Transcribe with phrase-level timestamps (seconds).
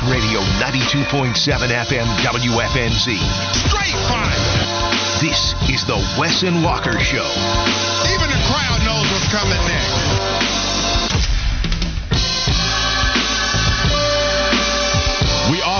[0.00, 1.34] Sports Radio 92.7
[1.68, 3.18] FM WFNZ.
[3.54, 4.30] Straight fire.
[5.20, 7.26] This is the Wes and Walker Show.
[8.12, 10.59] Even the crowd knows what's coming next.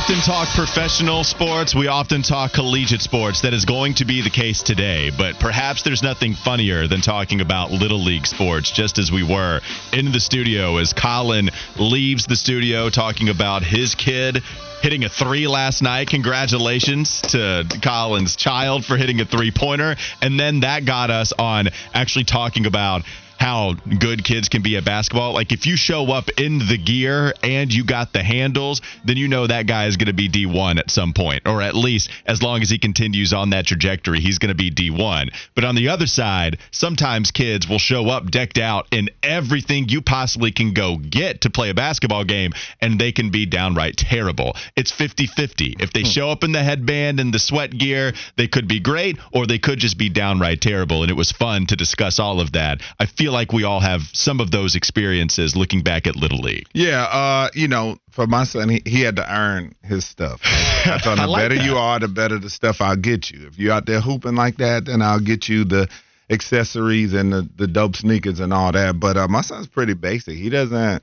[0.00, 1.74] Often talk professional sports.
[1.74, 3.42] We often talk collegiate sports.
[3.42, 5.10] That is going to be the case today.
[5.10, 9.60] But perhaps there's nothing funnier than talking about Little League sports, just as we were
[9.92, 14.42] in the studio as Colin leaves the studio talking about his kid
[14.80, 16.08] hitting a three last night.
[16.08, 19.96] Congratulations to Colin's child for hitting a three pointer.
[20.22, 23.02] And then that got us on actually talking about
[23.40, 25.32] how good kids can be at basketball.
[25.32, 29.28] Like if you show up in the gear and you got the handles, then you
[29.28, 32.42] know that guy is going to be D1 at some point, or at least as
[32.42, 35.30] long as he continues on that trajectory, he's going to be D1.
[35.54, 40.02] But on the other side, sometimes kids will show up decked out in everything you
[40.02, 44.54] possibly can go get to play a basketball game, and they can be downright terrible.
[44.76, 45.76] It's 50 50.
[45.80, 46.08] If they hmm.
[46.08, 49.58] show up in the headband and the sweat gear, they could be great, or they
[49.58, 51.02] could just be downright terrible.
[51.02, 52.82] And it was fun to discuss all of that.
[52.98, 56.66] I feel like we all have some of those experiences looking back at Little League.
[56.72, 60.40] Yeah, uh, you know, for my son, he, he had to earn his stuff.
[60.44, 61.64] I him, I the like better that.
[61.64, 63.46] you are, the better the stuff I'll get you.
[63.46, 65.88] If you're out there hooping like that, then I'll get you the
[66.30, 68.98] accessories and the, the dope sneakers and all that.
[69.00, 70.36] But uh, my son's pretty basic.
[70.36, 71.02] He doesn't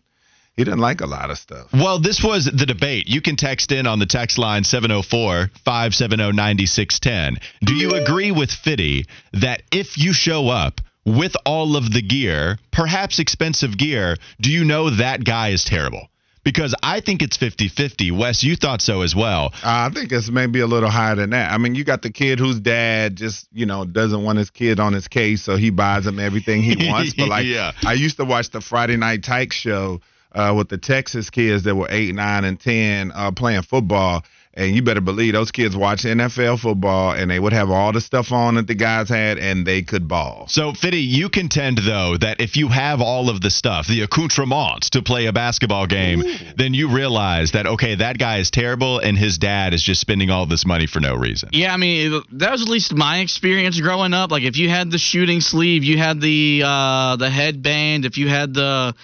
[0.58, 1.67] he doesn't like a lot of stuff.
[1.71, 3.08] Well, this was the debate.
[3.08, 7.37] You can text in on the text line 704 570 9610.
[7.61, 12.58] Do you agree with Fitty that if you show up with all of the gear,
[12.72, 16.10] perhaps expensive gear, do you know that guy is terrible?
[16.44, 18.12] Because I think it's 50 50.
[18.12, 19.48] Wes, you thought so as well.
[19.56, 21.52] Uh, I think it's maybe a little higher than that.
[21.52, 24.80] I mean, you got the kid whose dad just, you know, doesn't want his kid
[24.80, 27.14] on his case, so he buys him everything he wants.
[27.14, 27.72] But like, Yeah.
[27.86, 30.02] I used to watch the Friday Night Tykes show
[30.34, 34.23] uh, with the Texas kids that were eight, nine, and ten uh, playing football.
[34.58, 38.02] And you better believe those kids watch NFL football, and they would have all the
[38.02, 40.48] stuff on that the guys had, and they could ball.
[40.50, 44.90] So, Fitty, you contend, though, that if you have all of the stuff, the accoutrements
[44.92, 46.23] to play a basketball game,
[46.58, 50.30] then you realize that, okay, that guy is terrible and his dad is just spending
[50.30, 51.50] all this money for no reason.
[51.54, 54.32] Yeah, I mean that was at least my experience growing up.
[54.32, 58.28] Like if you had the shooting sleeve, you had the uh, the headband, if you
[58.28, 58.96] had the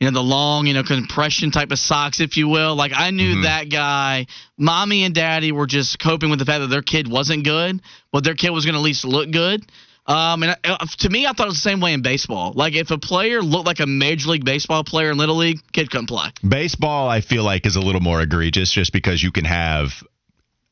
[0.00, 2.76] you know the long you know compression type of socks, if you will.
[2.76, 4.26] Like I knew that guy.
[4.56, 7.80] Mommy and daddy were just coping with the fact that their kid wasn't good,
[8.12, 9.64] but their kid was going to at least look good.
[10.06, 12.52] Um, and uh, to me, I thought it was the same way in baseball.
[12.54, 15.90] Like if a player looked like a major league baseball player in little league, kid
[15.90, 16.30] couldn't play.
[16.48, 20.02] Baseball, I feel like, is a little more egregious just because you can have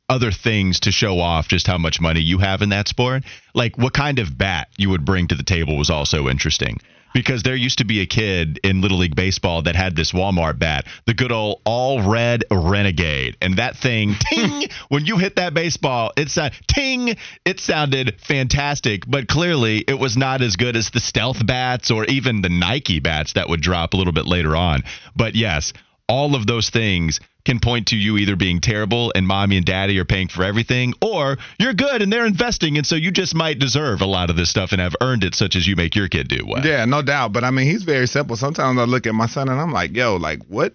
[0.09, 3.23] other things to show off just how much money you have in that sport.
[3.53, 6.79] Like what kind of bat you would bring to the table was also interesting.
[7.13, 10.59] Because there used to be a kid in Little League Baseball that had this Walmart
[10.59, 13.37] bat, the good old all red Renegade.
[13.41, 19.03] And that thing, ting, when you hit that baseball, it's a ting, it sounded fantastic.
[19.07, 22.99] But clearly, it was not as good as the stealth bats or even the Nike
[22.99, 24.83] bats that would drop a little bit later on.
[25.15, 25.73] But yes,
[26.07, 29.97] all of those things can point to you either being terrible and mommy and daddy
[29.99, 33.57] are paying for everything, or you're good and they're investing, and so you just might
[33.57, 36.09] deserve a lot of this stuff and have earned it, such as you make your
[36.09, 36.45] kid do.
[36.45, 36.65] Wes.
[36.65, 37.31] Yeah, no doubt.
[37.31, 38.35] But I mean, he's very simple.
[38.35, 40.73] Sometimes I look at my son and I'm like, yo, like what?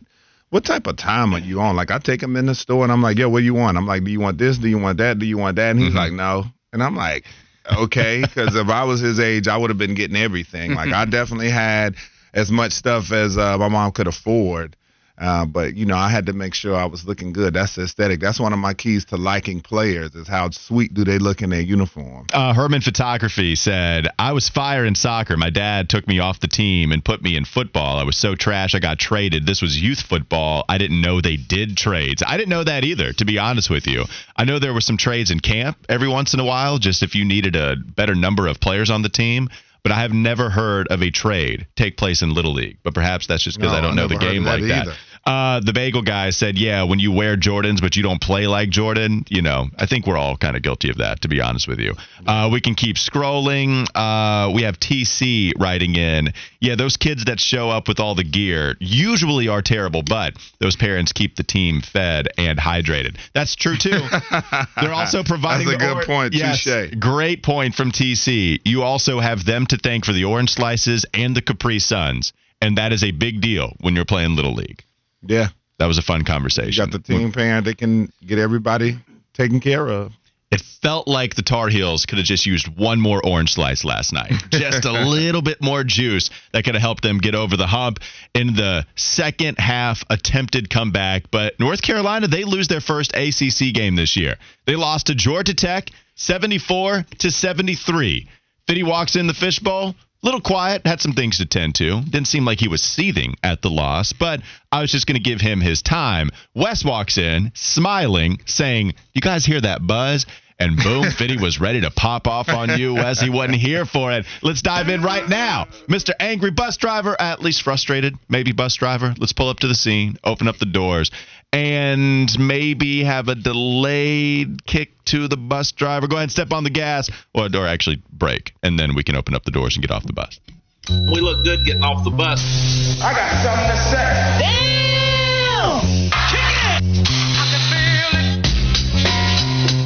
[0.48, 1.76] What type of time are you on?
[1.76, 3.78] Like I take him in the store and I'm like, yo, what do you want?
[3.78, 4.58] I'm like, do you want this?
[4.58, 5.18] Do you want that?
[5.18, 5.70] Do you want that?
[5.70, 6.44] And he's like, no.
[6.74, 7.24] And I'm like,
[7.70, 10.74] okay, because if I was his age, I would have been getting everything.
[10.74, 11.96] Like I definitely had
[12.34, 14.76] as much stuff as uh, my mom could afford.
[15.18, 17.54] Uh, but you know, I had to make sure I was looking good.
[17.54, 18.20] That's aesthetic.
[18.20, 21.50] That's one of my keys to liking players is how sweet do they look in
[21.50, 22.26] their uniform.
[22.32, 25.36] Uh, Herman Photography said, I was fire in soccer.
[25.36, 27.98] My dad took me off the team and put me in football.
[27.98, 29.46] I was so trash, I got traded.
[29.46, 30.64] This was youth football.
[30.68, 32.22] I didn't know they did trades.
[32.26, 34.04] I didn't know that either, to be honest with you.
[34.36, 37.14] I know there were some trades in camp every once in a while, just if
[37.14, 39.50] you needed a better number of players on the team.
[39.82, 42.78] But I have never heard of a trade take place in Little League.
[42.82, 44.96] But perhaps that's just because No, I don't I know the game like that.
[45.24, 48.70] Uh, the bagel guy said, "Yeah, when you wear Jordans but you don't play like
[48.70, 51.68] Jordan, you know, I think we're all kind of guilty of that, to be honest
[51.68, 51.94] with you."
[52.26, 53.86] Uh, we can keep scrolling.
[53.94, 56.32] Uh, we have TC writing in.
[56.60, 60.74] Yeah, those kids that show up with all the gear usually are terrible, but those
[60.74, 63.16] parents keep the team fed and hydrated.
[63.32, 64.00] That's true too.
[64.80, 65.68] They're also providing.
[65.68, 66.34] That's a the good point.
[66.34, 66.94] Yes, Touche.
[66.98, 68.60] great point from TC.
[68.64, 72.76] You also have them to thank for the orange slices and the Capri Suns, and
[72.78, 74.82] that is a big deal when you're playing little league.
[75.22, 75.48] Yeah.
[75.78, 76.84] That was a fun You conversation.
[76.84, 77.64] got the team parent.
[77.64, 78.98] They can get everybody
[79.34, 80.12] taken care of.
[80.52, 84.12] It felt like the Tar Heels could have just used one more orange slice last
[84.12, 84.34] night.
[84.50, 88.00] Just a little bit more juice that could have helped them get over the hump
[88.34, 91.30] in the second half attempted comeback.
[91.30, 94.36] But North Carolina, they lose their first ACC game this year.
[94.66, 98.28] They lost to Georgia Tech 74 to 73.
[98.66, 99.94] Fitty walks in the fishbowl.
[100.24, 102.00] Little quiet, had some things to tend to.
[102.02, 104.40] Didn't seem like he was seething at the loss, but
[104.70, 106.30] I was just going to give him his time.
[106.54, 110.24] Wes walks in, smiling, saying, You guys hear that buzz?
[110.60, 113.20] And boom, Fitty was ready to pop off on you, Wes.
[113.20, 114.24] He wasn't here for it.
[114.42, 115.66] Let's dive in right now.
[115.88, 116.12] Mr.
[116.20, 119.14] Angry Bus Driver, at least frustrated, maybe bus driver.
[119.18, 121.10] Let's pull up to the scene, open up the doors,
[121.52, 126.06] and maybe have a delayed kick to the bus driver.
[126.06, 129.14] Go ahead and step on the gas, or, or actually brake, and then we can
[129.14, 130.40] open up the doors and get off the bus.
[130.88, 133.00] We look good getting off the bus.
[133.02, 134.81] I got something to say.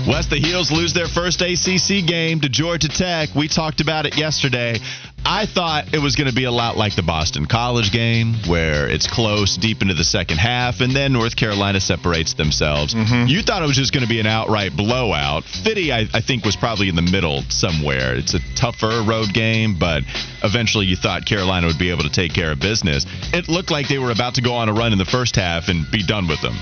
[0.06, 3.34] West, the Heels lose their first ACC game to Georgia Tech.
[3.34, 4.78] We talked about it yesterday.
[5.24, 8.88] I thought it was going to be a lot like the Boston College game, where
[8.88, 12.94] it's close deep into the second half, and then North Carolina separates themselves.
[12.94, 13.26] Mm-hmm.
[13.26, 15.42] You thought it was just going to be an outright blowout.
[15.42, 18.14] Fitty, I, I think, was probably in the middle somewhere.
[18.14, 20.04] It's a tougher road game, but
[20.44, 23.04] eventually you thought Carolina would be able to take care of business.
[23.34, 25.66] It looked like they were about to go on a run in the first half
[25.66, 26.54] and be done with them.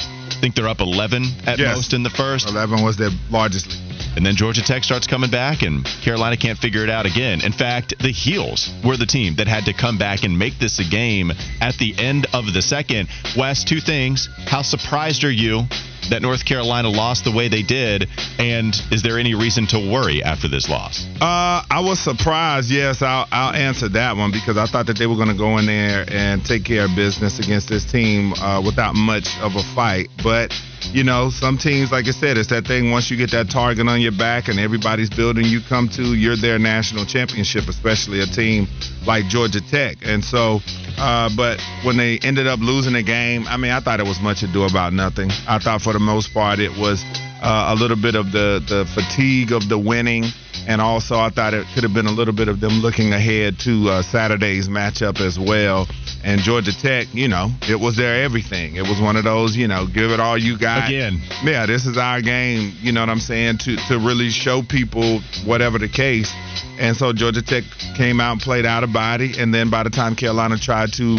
[0.44, 1.74] I think they're up 11 at Yes.
[1.74, 2.50] most in the first.
[2.50, 3.83] 11 was their largest lead.
[4.16, 7.40] And then Georgia Tech starts coming back, and Carolina can't figure it out again.
[7.44, 10.78] In fact, the Heels were the team that had to come back and make this
[10.78, 13.08] a game at the end of the second.
[13.36, 14.28] Wes, two things.
[14.46, 15.62] How surprised are you
[16.10, 18.08] that North Carolina lost the way they did?
[18.38, 21.06] And is there any reason to worry after this loss?
[21.20, 22.70] Uh, I was surprised.
[22.70, 25.58] Yes, I'll, I'll answer that one because I thought that they were going to go
[25.58, 29.62] in there and take care of business against this team uh, without much of a
[29.74, 30.08] fight.
[30.22, 30.52] But
[30.92, 32.90] you know, some teams, like I said, it's that thing.
[32.90, 36.36] Once you get that target on your back and everybody's building you come to, you're
[36.36, 38.66] their national championship, especially a team
[39.06, 39.98] like Georgia Tech.
[40.02, 40.60] And so,
[40.98, 44.20] uh, but when they ended up losing the game, I mean, I thought it was
[44.20, 45.30] much ado about nothing.
[45.48, 47.04] I thought for the most part it was
[47.44, 50.24] uh, a little bit of the the fatigue of the winning.
[50.66, 53.58] And also, I thought it could have been a little bit of them looking ahead
[53.60, 55.86] to uh, Saturday's matchup as well.
[56.24, 58.76] And Georgia Tech, you know, it was their everything.
[58.76, 60.88] It was one of those, you know, give it all you got.
[60.88, 61.20] Again.
[61.42, 65.20] Yeah, this is our game, you know what I'm saying, to, to really show people
[65.44, 66.32] whatever the case.
[66.78, 67.64] And so Georgia Tech
[67.94, 69.34] came out and played out of body.
[69.38, 71.18] And then by the time Carolina tried to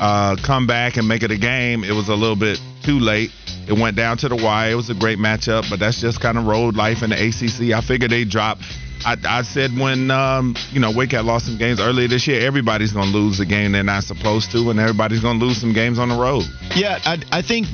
[0.00, 3.30] uh, come back and make it a game, it was a little bit too late.
[3.68, 4.72] It went down to the wire.
[4.72, 7.72] It was a great matchup, but that's just kind of road life in the ACC.
[7.72, 8.58] I figured they drop.
[9.04, 12.40] I, I said when um, you know Wake had lost some games earlier this year,
[12.46, 15.58] everybody's going to lose the game they're not supposed to, and everybody's going to lose
[15.60, 16.44] some games on the road.
[16.74, 17.66] Yeah, I, I think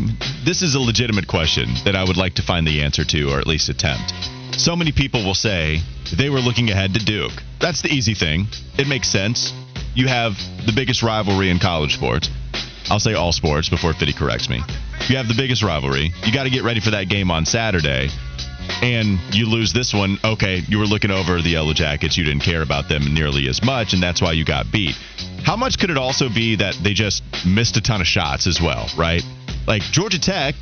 [0.45, 3.39] this is a legitimate question that I would like to find the answer to, or
[3.39, 4.13] at least attempt.
[4.57, 5.81] So many people will say
[6.17, 7.33] they were looking ahead to Duke.
[7.61, 8.47] That's the easy thing.
[8.79, 9.53] It makes sense.
[9.95, 10.33] You have
[10.67, 12.31] the biggest rivalry in college sports.
[12.91, 14.63] I'll say all sports before Fitty corrects me.
[15.09, 16.13] You have the biggest rivalry.
[16.25, 18.09] You got to get ready for that game on Saturday.
[18.83, 20.19] And you lose this one.
[20.23, 22.17] Okay, you were looking over the Yellow Jackets.
[22.17, 24.95] You didn't care about them nearly as much, and that's why you got beat.
[25.43, 28.61] How much could it also be that they just missed a ton of shots as
[28.61, 29.23] well, right?
[29.67, 30.55] Like Georgia Tech,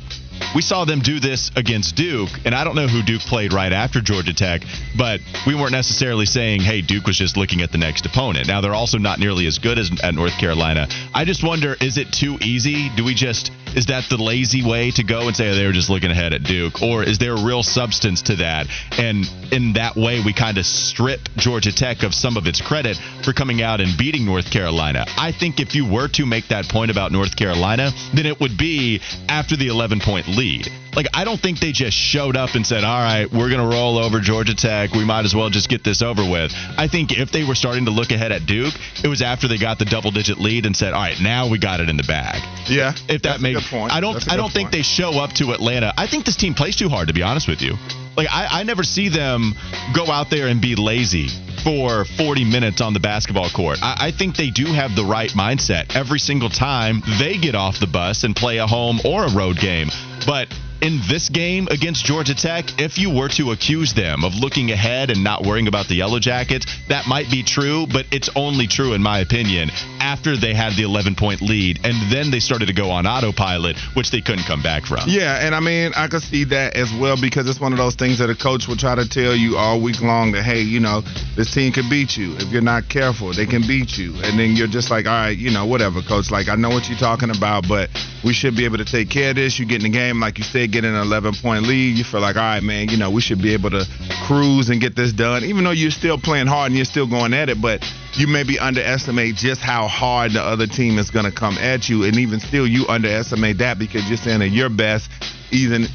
[0.55, 3.71] we saw them do this against Duke, and I don't know who Duke played right
[3.71, 4.61] after Georgia Tech,
[4.97, 8.47] but we weren't necessarily saying, hey, Duke was just looking at the next opponent.
[8.47, 10.87] Now, they're also not nearly as good as at North Carolina.
[11.13, 12.89] I just wonder, is it too easy?
[12.95, 15.73] Do we just, is that the lazy way to go and say oh, they were
[15.73, 16.81] just looking ahead at Duke?
[16.81, 18.67] Or is there real substance to that?
[18.97, 22.97] And in that way, we kind of strip Georgia Tech of some of its credit
[23.23, 25.05] for coming out and beating North Carolina.
[25.17, 28.57] I think if you were to make that point about North Carolina, then it would
[28.57, 30.67] be after the 11 point lead.
[30.95, 33.67] Like, I don't think they just showed up and said, all right, we're going to
[33.67, 34.93] roll over Georgia Tech.
[34.93, 36.51] We might as well just get this over with.
[36.77, 39.59] I think if they were starting to look ahead at Duke, it was after they
[39.59, 42.03] got the double digit lead and said, all right, now we got it in the
[42.03, 42.41] bag.
[42.67, 43.93] Yeah, If that makes point.
[43.93, 45.93] I don't I don't think they show up to Atlanta.
[45.97, 47.75] I think this team plays too hard to be honest with you.
[48.15, 49.53] Like I, I never see them
[49.93, 51.29] go out there and be lazy
[51.63, 53.77] for 40 minutes on the basketball court.
[53.81, 57.79] I, I, think they do have the right mindset every single time they get off
[57.79, 59.89] the bus and play a home or a road game.
[60.27, 64.71] But in this game against Georgia Tech, if you were to accuse them of looking
[64.71, 68.67] ahead and not worrying about the Yellow Jackets, that might be true, but it's only
[68.67, 72.67] true, in my opinion, after they had the 11 point lead and then they started
[72.67, 75.01] to go on autopilot, which they couldn't come back from.
[75.07, 77.95] Yeah, and I mean, I could see that as well because it's one of those
[77.95, 80.79] things that a coach will try to tell you all week long that, hey, you
[80.79, 81.01] know,
[81.35, 82.35] this team can beat you.
[82.35, 84.13] If you're not careful, they can beat you.
[84.23, 86.29] And then you're just like, all right, you know, whatever, coach.
[86.29, 87.89] Like, I know what you're talking about, but
[88.23, 89.57] we should be able to take care of this.
[89.57, 91.97] You get in the game, like you said, get an 11 point lead.
[91.97, 93.85] You feel like, all right, man, you know, we should be able to
[94.25, 97.33] cruise and get this done, even though you're still playing hard and you're still going
[97.33, 97.61] at it.
[97.61, 97.83] But
[98.13, 102.03] you maybe underestimate just how hard the other team is going to come at you.
[102.03, 105.09] And even still, you underestimate that because you're saying that your best
[105.51, 105.87] even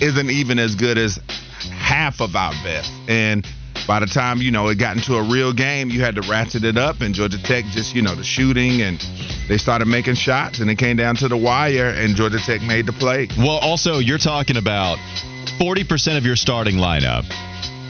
[0.00, 1.18] isn't even as good as
[1.70, 2.92] half of our best.
[3.08, 3.46] And
[3.88, 6.62] by the time you know it got into a real game, you had to ratchet
[6.62, 9.00] it up, and Georgia Tech just you know the shooting and
[9.48, 12.84] they started making shots, and it came down to the wire, and Georgia Tech made
[12.84, 13.26] the play.
[13.38, 14.98] Well, also you're talking about
[15.58, 17.24] 40% of your starting lineup.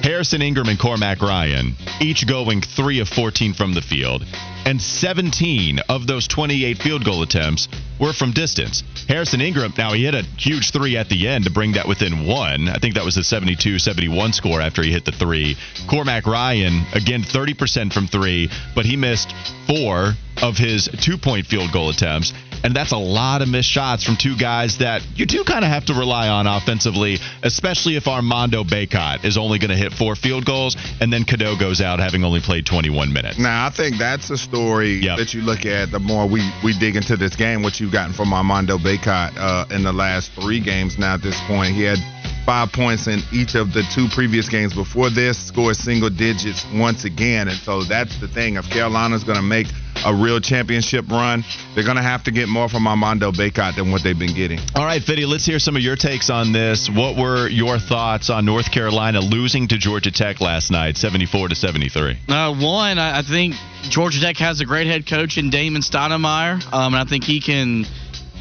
[0.08, 4.24] Harrison Ingram and Cormac Ryan, each going 3 of 14 from the field
[4.68, 8.82] and 17 of those 28 field goal attempts were from distance.
[9.08, 12.26] Harrison Ingram, now he hit a huge three at the end to bring that within
[12.26, 12.68] one.
[12.68, 15.56] I think that was a 72 71 score after he hit the three.
[15.88, 19.32] Cormac Ryan, again, 30% from three, but he missed
[19.66, 20.12] four
[20.42, 22.34] of his two point field goal attempts.
[22.64, 25.70] And that's a lot of missed shots from two guys that you do kind of
[25.70, 30.14] have to rely on offensively, especially if Armando Bacot is only going to hit four
[30.14, 33.38] field goals and then Cadeau goes out having only played 21 minutes.
[33.38, 35.18] Now, I think that's a story yep.
[35.18, 38.12] that you look at the more we, we dig into this game, what you've gotten
[38.12, 41.74] from Armando Bacot uh, in the last three games now at this point.
[41.74, 41.98] He had
[42.44, 47.04] five points in each of the two previous games before this, scored single digits once
[47.04, 47.48] again.
[47.48, 48.56] And so that's the thing.
[48.56, 49.66] If Carolina's going to make–
[50.04, 51.44] a real championship run,
[51.74, 54.58] they're going to have to get more from Armando Bacot than what they've been getting.
[54.74, 56.88] All right, Fitty, let's hear some of your takes on this.
[56.88, 61.54] What were your thoughts on North Carolina losing to Georgia Tech last night, 74 to
[61.54, 62.18] 73?
[62.28, 63.54] Uh, one, I think
[63.88, 67.40] Georgia Tech has a great head coach in Damon Stoudemire, um, and I think he
[67.40, 67.84] can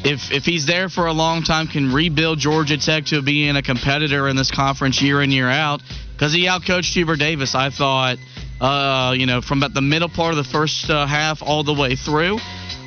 [0.04, 3.62] if if he's there for a long time, can rebuild Georgia Tech to being a
[3.62, 5.82] competitor in this conference year in year out.
[6.12, 8.18] Because he outcoached Hubert Davis, I thought
[8.60, 11.74] uh, you know, from about the middle part of the first uh, half all the
[11.74, 12.38] way through.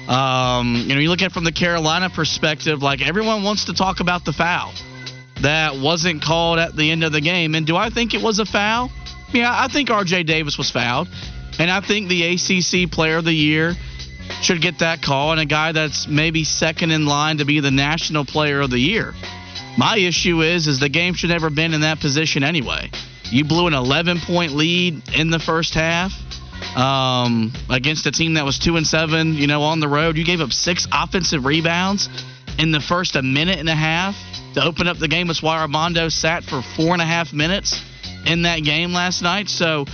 [0.08, 3.74] Um, you know, you look at it from the Carolina perspective, like everyone wants to
[3.74, 4.74] talk about the foul
[5.42, 7.56] that wasn't called at the end of the game.
[7.56, 8.92] And do I think it was a foul?
[9.32, 11.08] Yeah, I think RJ Davis was fouled.
[11.60, 13.76] And I think the ACC Player of the Year
[14.42, 17.72] should get that call, and a guy that's maybe second in line to be the
[17.72, 19.14] National Player of the Year.
[19.78, 22.90] My issue is, is the game should never been in that position anyway.
[23.26, 26.12] You blew an 11 point lead in the first half
[26.76, 29.34] um, against a team that was two and seven.
[29.36, 32.10] You know, on the road, you gave up six offensive rebounds
[32.60, 34.16] in the first a minute and a half
[34.56, 35.28] to open up the game.
[35.28, 37.82] That's why Armando sat for four and a half minutes
[38.26, 39.48] in that game last night.
[39.48, 39.86] So,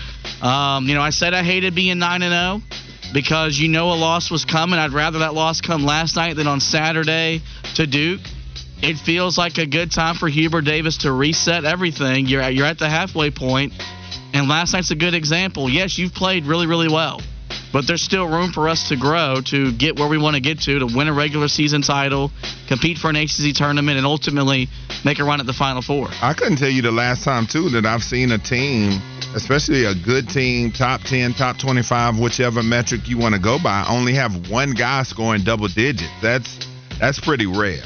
[0.42, 3.92] um, you know, I said I hated being nine and zero oh because you know
[3.92, 4.80] a loss was coming.
[4.80, 7.42] I'd rather that loss come last night than on Saturday
[7.76, 8.22] to Duke
[8.82, 12.28] it feels like a good time for Hubert Davis to reset everything.
[12.28, 13.74] You're at, you're at the halfway point,
[14.34, 15.70] and last night's a good example.
[15.70, 17.22] Yes, you've played really, really well,
[17.72, 20.60] but there's still room for us to grow to get where we want to get
[20.62, 22.32] to, to win a regular season title,
[22.68, 24.68] compete for an ACC tournament, and ultimately
[25.04, 26.08] make a run at the Final Four.
[26.22, 29.02] I couldn't tell you the last time, too, that I've seen a team,
[29.36, 33.86] especially a good team, top 10, top 25, whichever metric you want to go by,
[33.90, 36.12] only have one guy scoring double digits.
[36.22, 36.68] That's
[37.00, 37.84] that's pretty rare.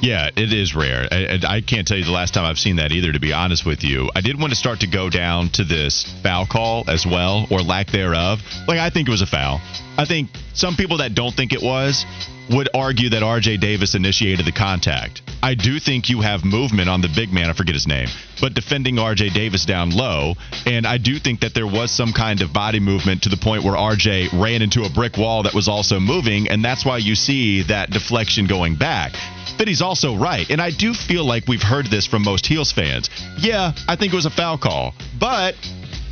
[0.00, 1.08] Yeah, it is rare.
[1.10, 3.66] I, I, can't tell you the last time I've seen that either, to be honest
[3.66, 4.10] with you.
[4.14, 7.62] I did want to start to go down to this foul call as well, or
[7.62, 8.40] lack thereof.
[8.68, 9.60] Like, I think it was a foul.
[9.96, 12.06] I think some people that don't think it was
[12.50, 15.22] would argue that RJ Davis initiated the contact.
[15.42, 18.08] I do think you have movement on the big man, I forget his name,
[18.40, 20.34] but defending RJ Davis down low.
[20.64, 23.64] And I do think that there was some kind of body movement to the point
[23.64, 26.48] where RJ ran into a brick wall that was also moving.
[26.48, 29.14] And that's why you see that deflection going back
[29.58, 30.48] but he's also right.
[30.48, 33.10] And I do feel like we've heard this from most Heels fans.
[33.38, 34.94] Yeah, I think it was a foul call.
[35.18, 35.54] But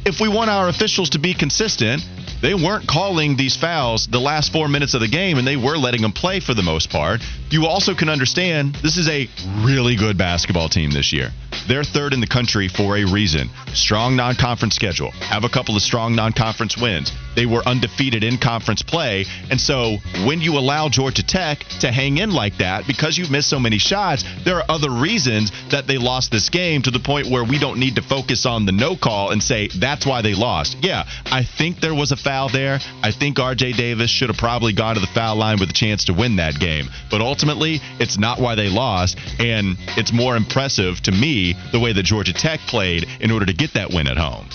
[0.05, 2.03] if we want our officials to be consistent,
[2.43, 5.77] they weren't calling these fouls the last four minutes of the game, and they were
[5.77, 7.21] letting them play for the most part.
[7.51, 9.29] You also can understand this is a
[9.63, 11.31] really good basketball team this year.
[11.69, 13.51] They're third in the country for a reason.
[13.73, 15.11] Strong non conference schedule.
[15.13, 17.13] Have a couple of strong non conference wins.
[17.35, 19.27] They were undefeated in conference play.
[19.51, 23.49] And so when you allow Georgia Tech to hang in like that, because you've missed
[23.49, 27.29] so many shots, there are other reasons that they lost this game to the point
[27.29, 30.35] where we don't need to focus on the no call and say that's why they
[30.35, 30.77] lost.
[30.83, 32.81] Yeah, I think there was a foul there.
[33.05, 36.07] I think RJ Davis should have probably gone to the foul line with a chance
[36.07, 36.87] to win that game.
[37.09, 39.17] But ultimately, it's not why they lost.
[39.39, 43.53] And it's more impressive to me the way that Georgia Tech played in order to
[43.53, 44.49] get that win at home.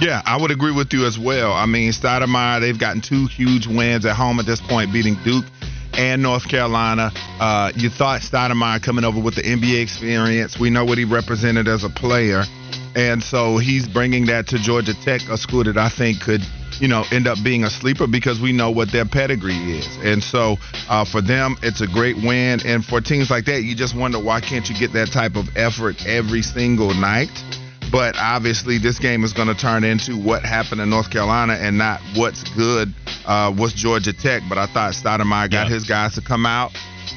[0.00, 1.52] Yeah, I would agree with you as well.
[1.52, 5.44] I mean, Stoudemire, they've gotten two huge wins at home at this point, beating Duke
[5.92, 7.12] and North Carolina.
[7.38, 10.58] Uh, you thought Stoudemire coming over with the NBA experience.
[10.58, 12.44] We know what he represented as a player.
[12.96, 16.40] And so he's bringing that to Georgia Tech, a school that I think could,
[16.80, 19.86] you know, end up being a sleeper because we know what their pedigree is.
[20.02, 20.56] And so
[20.88, 22.60] uh, for them, it's a great win.
[22.64, 25.46] And for teams like that, you just wonder why can't you get that type of
[25.56, 27.30] effort every single night?
[27.92, 31.76] But obviously, this game is going to turn into what happened in North Carolina and
[31.76, 32.94] not what's good
[33.26, 34.42] uh, Georgia Tech.
[34.48, 35.74] But I thought Stoudemire got Yeah.
[35.74, 36.70] his guys to come out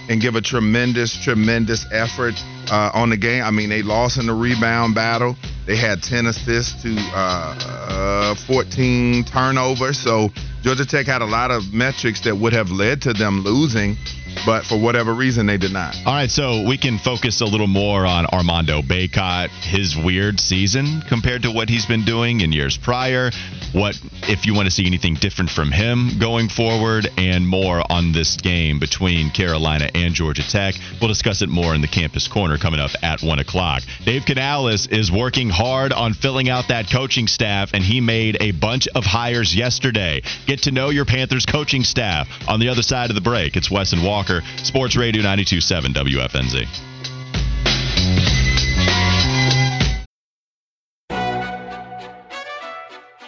[0.09, 2.33] and give a tremendous, tremendous effort
[2.71, 3.43] uh, on the game.
[3.43, 5.35] I mean, they lost in the rebound battle.
[5.65, 9.97] They had 10 assists to uh, uh, 14 turnovers.
[9.97, 10.29] So
[10.63, 13.97] Georgia Tech had a lot of metrics that would have led to them losing,
[14.45, 15.93] but for whatever reason, they did not.
[16.05, 21.03] All right, so we can focus a little more on Armando Bacot, his weird season
[21.09, 23.29] compared to what he's been doing in years prior.
[23.73, 28.13] What if you want to see anything different from him going forward, and more on
[28.13, 30.75] this game between Carolina and Georgia Tech?
[31.01, 33.83] We'll discuss it more in the campus corner coming up at one o'clock.
[34.05, 38.51] Dave Canales is working hard on filling out that coaching staff, and he made a
[38.51, 40.21] bunch of hires yesterday.
[40.45, 43.55] Get to know your Panthers coaching staff on the other side of the break.
[43.55, 46.67] It's Wes and Walker, Sports Radio 92.7 WFNZ.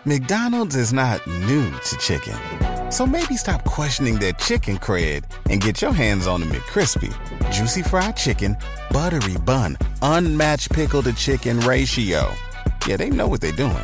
[0.07, 2.37] McDonald's is not new to chicken.
[2.91, 7.11] So maybe stop questioning their chicken cred and get your hands on the McCrispy.
[7.51, 8.55] Juicy fried chicken,
[8.91, 12.31] buttery bun, unmatched pickle to chicken ratio.
[12.87, 13.83] Yeah, they know what they're doing.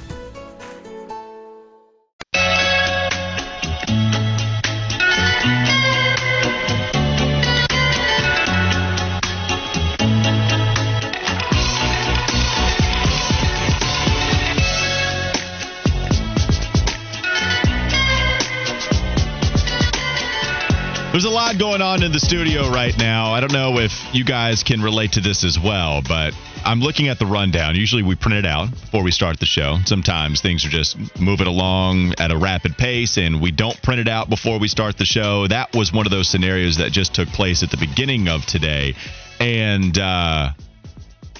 [21.51, 23.33] Lot going on in the studio right now.
[23.33, 26.33] I don't know if you guys can relate to this as well, but
[26.63, 27.75] I'm looking at the rundown.
[27.75, 29.77] Usually we print it out before we start the show.
[29.85, 34.07] Sometimes things are just moving along at a rapid pace and we don't print it
[34.07, 35.47] out before we start the show.
[35.47, 38.93] That was one of those scenarios that just took place at the beginning of today.
[39.39, 40.51] And uh,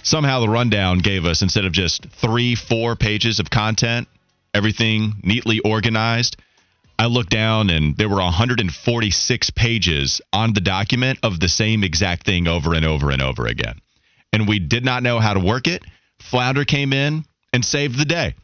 [0.04, 4.08] somehow the rundown gave us, instead of just three, four pages of content,
[4.54, 6.38] everything neatly organized.
[7.02, 12.28] I looked down and there were 146 pages on the document of the same exact
[12.28, 13.80] thing over and over and over again.
[14.32, 15.84] And we did not know how to work it.
[16.20, 18.36] Flounder came in and saved the day.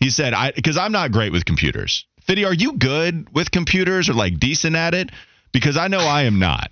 [0.00, 2.06] He said, "I because I'm not great with computers.
[2.22, 5.10] Fitty, are you good with computers or like decent at it?
[5.52, 6.70] Because I know I am not.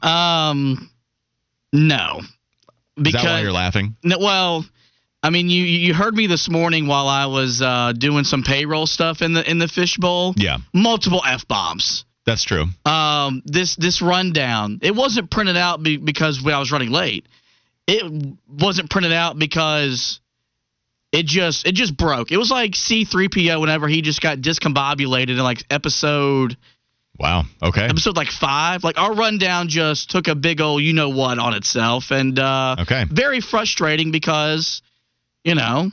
[0.00, 0.90] Um,
[1.70, 2.22] no.
[2.96, 3.94] Is that why you're laughing?
[4.02, 4.64] No, well,
[5.22, 8.86] I mean, you you heard me this morning while I was uh, doing some payroll
[8.86, 10.34] stuff in the in the fishbowl.
[10.36, 12.04] Yeah, multiple f bombs.
[12.24, 12.66] that's true.
[12.84, 17.26] Um, this this rundown, it wasn't printed out be, because I was running late.
[17.88, 20.20] It wasn't printed out because
[21.10, 22.30] it just it just broke.
[22.30, 26.56] It was like C3PO whenever he just got discombobulated in like episode
[27.18, 27.42] Wow.
[27.60, 27.82] Okay.
[27.86, 28.84] episode like five.
[28.84, 32.76] Like our rundown just took a big old you know what on itself, and uh,
[32.80, 33.04] Okay.
[33.10, 34.80] very frustrating because
[35.44, 35.90] you know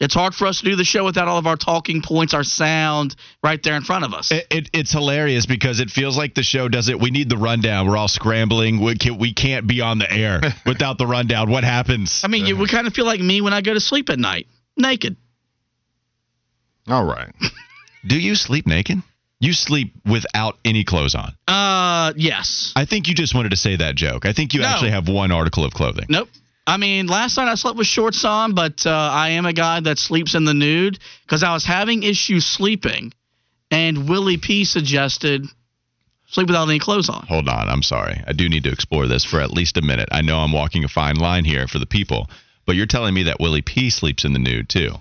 [0.00, 2.42] it's hard for us to do the show without all of our talking points, our
[2.42, 4.32] sound right there in front of us.
[4.32, 6.98] It, it, it's hilarious because it feels like the show does it.
[6.98, 7.86] We need the rundown.
[7.86, 8.80] We're all scrambling.
[8.80, 11.50] We, can, we can't be on the air without the rundown.
[11.50, 12.22] What happens?
[12.24, 14.18] I mean, you would kind of feel like me when I go to sleep at
[14.18, 15.16] night, naked.
[16.88, 17.30] All right.
[18.06, 19.02] Do you sleep naked?
[19.38, 21.34] You sleep without any clothes on.
[21.46, 22.72] Uh, yes.
[22.74, 24.24] I think you just wanted to say that joke.
[24.24, 24.66] I think you No.
[24.68, 26.06] actually have one article of clothing.
[26.08, 26.30] Nope.
[26.70, 29.80] I mean, last night I slept with shorts on, but uh, I am a guy
[29.80, 33.12] that sleeps in the nude because I was having issues sleeping,
[33.72, 35.46] and Willie P suggested
[36.28, 37.26] sleep without any clothes on.
[37.26, 38.22] Hold on, I'm sorry.
[38.24, 40.10] I do need to explore this for at least a minute.
[40.12, 42.30] I know I'm walking a fine line here for the people,
[42.66, 44.92] but you're telling me that Willie P sleeps in the nude too.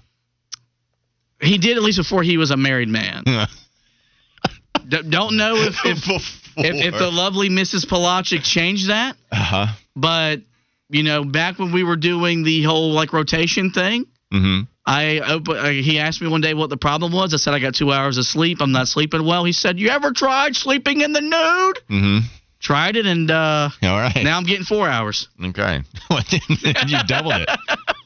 [1.39, 3.23] He did at least before he was a married man.
[4.87, 6.09] D- don't know if if,
[6.57, 7.87] if if the lovely Mrs.
[7.87, 9.67] Pelagic changed that, uh-huh.
[9.95, 10.41] but
[10.89, 14.61] you know, back when we were doing the whole like rotation thing, Mm-hmm.
[14.85, 17.33] I op- uh, he asked me one day what the problem was.
[17.33, 18.59] I said I got two hours of sleep.
[18.61, 19.43] I'm not sleeping well.
[19.43, 22.17] He said, "You ever tried sleeping in the nude?" Mm-hmm.
[22.59, 24.23] Tried it, and uh, All right.
[24.23, 25.29] now I'm getting four hours.
[25.43, 25.81] Okay.
[26.87, 27.49] you doubled it.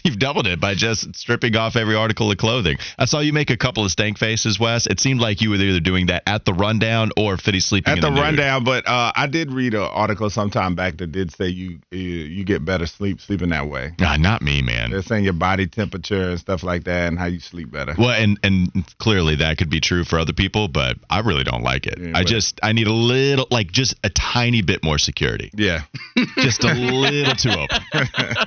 [0.04, 2.78] You've doubled it by just stripping off every article of clothing.
[2.98, 4.86] I saw you make a couple of stank faces, Wes.
[4.86, 7.98] It seemed like you were either doing that at the rundown or Fitty sleeping At
[7.98, 11.32] in the the rundown, but uh, I did read an article sometime back that did
[11.32, 13.92] say you you, you get better sleep sleeping that way.
[13.98, 14.90] Nah, not me, man.
[14.90, 17.94] They're saying your body temperature and stuff like that, and how you sleep better.
[17.96, 21.62] Well, and and clearly that could be true for other people, but I really don't
[21.62, 21.98] like it.
[21.98, 25.82] Yeah, I just I need a little, like just a tiny bit more security, Yeah,
[26.36, 27.80] just a little too open.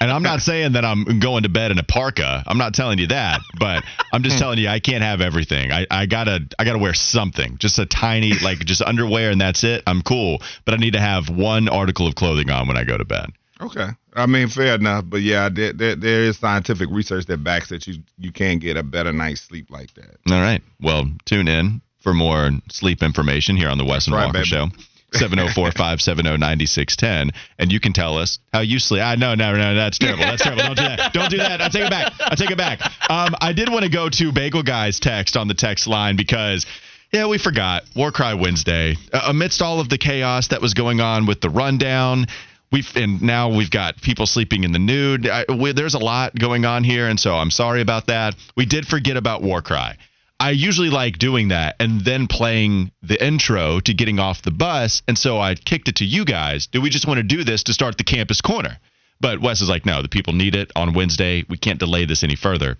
[0.00, 2.42] And I'm not saying that I'm going to bed in a parka.
[2.46, 3.82] I'm not telling you that, but
[4.12, 4.40] I'm just hmm.
[4.40, 5.72] telling you I can't have everything.
[5.72, 9.64] I, I gotta I gotta wear something, just a tiny like just underwear and that's
[9.64, 9.82] it.
[9.86, 12.96] I'm cool, but I need to have one article of clothing on when I go
[12.96, 13.30] to bed.
[13.60, 13.88] okay.
[14.16, 17.86] I mean, fair enough, but yeah, there, there, there is scientific research that backs that
[17.86, 20.18] you you can get a better night's sleep like that.
[20.30, 20.62] All right.
[20.80, 24.46] Well, tune in for more sleep information here on the Wes and right, Walker baby.
[24.46, 24.68] Show.
[25.14, 29.02] 704-570-9610 and you can tell us how you sleep.
[29.02, 30.24] Ah, no, no, no, that's terrible.
[30.24, 30.62] That's terrible.
[30.62, 31.12] Don't do that.
[31.12, 31.60] Don't do that.
[31.60, 32.12] I take it back.
[32.20, 32.80] I take it back.
[33.10, 36.64] Um, I did want to go to Bagel Guy's text on the text line because
[37.12, 38.96] yeah, we forgot War Cry Wednesday.
[39.12, 42.26] Uh, amidst all of the chaos that was going on with the rundown,
[42.72, 45.28] we've and now we've got people sleeping in the nude.
[45.28, 48.34] I, we, there's a lot going on here, and so I'm sorry about that.
[48.56, 49.96] We did forget about War Cry.
[50.44, 55.02] I usually like doing that and then playing the intro to getting off the bus,
[55.08, 56.66] and so I kicked it to you guys.
[56.66, 58.76] Do we just want to do this to start the campus corner?
[59.22, 61.44] But Wes is like, no, the people need it on Wednesday.
[61.48, 62.76] We can't delay this any further.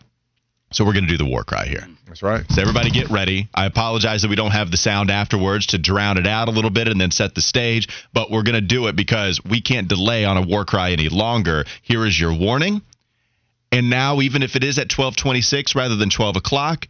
[0.72, 1.88] So we're going to do the war cry here.
[2.06, 2.44] That's right.
[2.50, 3.48] So everybody get ready.
[3.54, 6.68] I apologize that we don't have the sound afterwards to drown it out a little
[6.68, 9.88] bit and then set the stage, but we're going to do it because we can't
[9.88, 11.64] delay on a war cry any longer.
[11.80, 12.82] Here is your warning.
[13.72, 16.88] And now, even if it is at 1226 rather than 12 o'clock,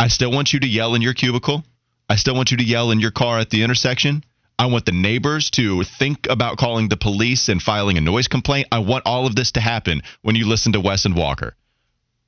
[0.00, 1.64] I still want you to yell in your cubicle.
[2.08, 4.24] I still want you to yell in your car at the intersection.
[4.58, 8.68] I want the neighbors to think about calling the police and filing a noise complaint.
[8.70, 11.54] I want all of this to happen when you listen to Wes and Walker.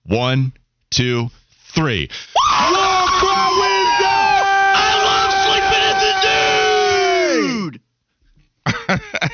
[0.04, 0.52] One,
[0.90, 1.30] two,
[1.72, 2.08] three.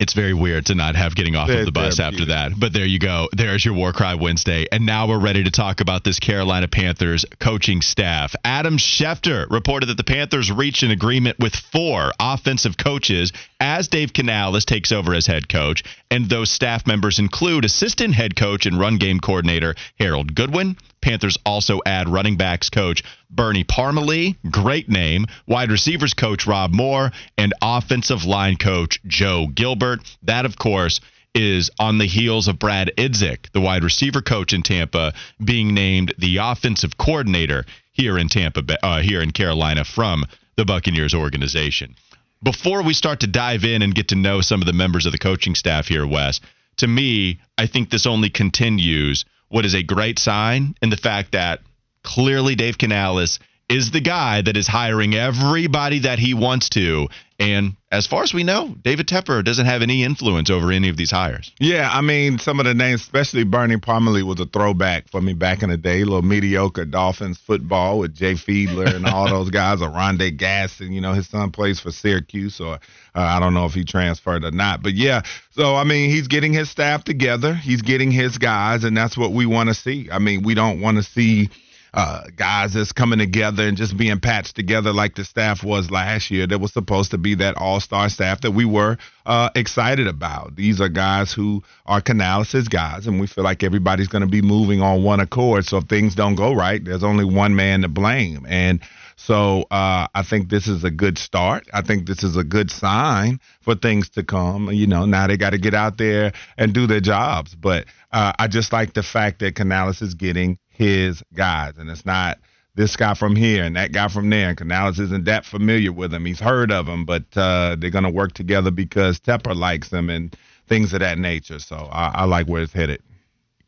[0.00, 2.58] It's very weird to not have getting off of the bus after that.
[2.58, 3.28] But there you go.
[3.32, 4.66] There's your War Cry Wednesday.
[4.72, 8.34] And now we're ready to talk about this Carolina Panthers coaching staff.
[8.42, 14.14] Adam Schefter reported that the Panthers reached an agreement with four offensive coaches as Dave
[14.14, 15.84] Canales takes over as head coach.
[16.10, 20.78] And those staff members include assistant head coach and run game coordinator Harold Goodwin.
[21.00, 27.12] Panthers also add running backs coach Bernie Parmalee, great name, wide receivers coach Rob Moore,
[27.38, 30.00] and offensive line coach Joe Gilbert.
[30.22, 31.00] That, of course,
[31.34, 36.12] is on the heels of Brad Idzik, the wide receiver coach in Tampa, being named
[36.18, 40.24] the offensive coordinator here in Tampa, uh, here in Carolina from
[40.56, 41.94] the Buccaneers organization.
[42.42, 45.12] Before we start to dive in and get to know some of the members of
[45.12, 46.40] the coaching staff here, Wes,
[46.78, 51.32] to me, I think this only continues what is a great sign in the fact
[51.32, 51.60] that
[52.02, 57.08] clearly Dave Canales is the guy that is hiring everybody that he wants to.
[57.40, 60.98] And as far as we know, David Tepper doesn't have any influence over any of
[60.98, 61.50] these hires.
[61.58, 65.32] Yeah, I mean, some of the names, especially Bernie Parmalee, was a throwback for me
[65.32, 66.02] back in the day.
[66.02, 70.92] A little mediocre Dolphins football with Jay Fiedler and all those guys, or Oronde Gadsden.
[70.92, 72.78] You know, his son plays for Syracuse, or uh,
[73.14, 74.82] I don't know if he transferred or not.
[74.82, 75.22] But yeah,
[75.52, 77.54] so I mean, he's getting his staff together.
[77.54, 80.10] He's getting his guys, and that's what we want to see.
[80.12, 81.48] I mean, we don't want to see
[81.92, 86.30] uh, guys that's coming together and just being patched together like the staff was last
[86.30, 86.46] year.
[86.46, 90.56] That was supposed to be that all star staff that we were uh, excited about.
[90.56, 94.42] These are guys who are Canales' guys, and we feel like everybody's going to be
[94.42, 95.64] moving on one accord.
[95.66, 98.46] So if things don't go right, there's only one man to blame.
[98.48, 98.80] And
[99.16, 101.68] so uh, I think this is a good start.
[101.74, 104.72] I think this is a good sign for things to come.
[104.72, 107.54] You know, now they got to get out there and do their jobs.
[107.54, 112.06] But uh, I just like the fact that Canales is getting his guys, and it's
[112.06, 112.38] not
[112.74, 114.48] this guy from here and that guy from there.
[114.48, 116.24] And Canales isn't that familiar with him.
[116.24, 120.08] He's heard of him, but uh, they're going to work together because Tepper likes him
[120.08, 120.34] and
[120.68, 121.58] things of that nature.
[121.58, 123.02] So I, I like where it's headed.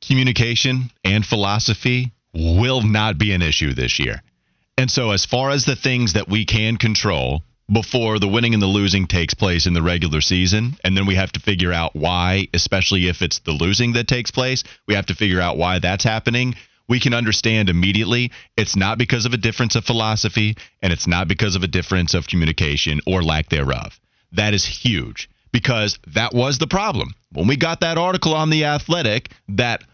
[0.01, 4.23] Communication and philosophy will not be an issue this year.
[4.79, 8.63] And so, as far as the things that we can control before the winning and
[8.63, 11.95] the losing takes place in the regular season, and then we have to figure out
[11.95, 15.79] why, especially if it's the losing that takes place, we have to figure out why
[15.79, 16.55] that's happening.
[16.93, 21.27] We can understand immediately it's not because of a difference of philosophy and it's not
[21.27, 23.99] because of a difference of communication or lack thereof.
[24.33, 27.15] That is huge because that was the problem.
[27.33, 29.85] When we got that article on The Athletic that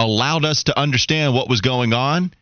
[0.00, 2.34] allowed us to understand what was going on,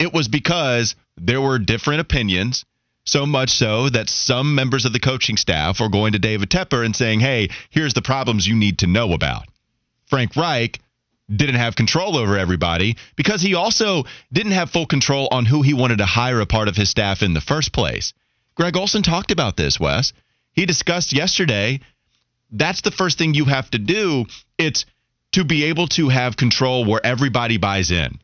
[0.00, 2.64] it was because there were different opinions.
[3.04, 6.84] So much so that some members of the coaching staff are going to David Tepper
[6.84, 9.44] and saying, hey, here's the problems you need to know about.
[10.08, 10.80] Frank Reich
[11.34, 15.74] didn't have control over everybody because he also didn't have full control on who he
[15.74, 18.12] wanted to hire a part of his staff in the first place.
[18.54, 20.12] Greg Olsen talked about this, Wes.
[20.52, 21.80] He discussed yesterday
[22.52, 24.26] that's the first thing you have to do.
[24.58, 24.86] It's
[25.32, 28.18] to be able to have control where everybody buys in.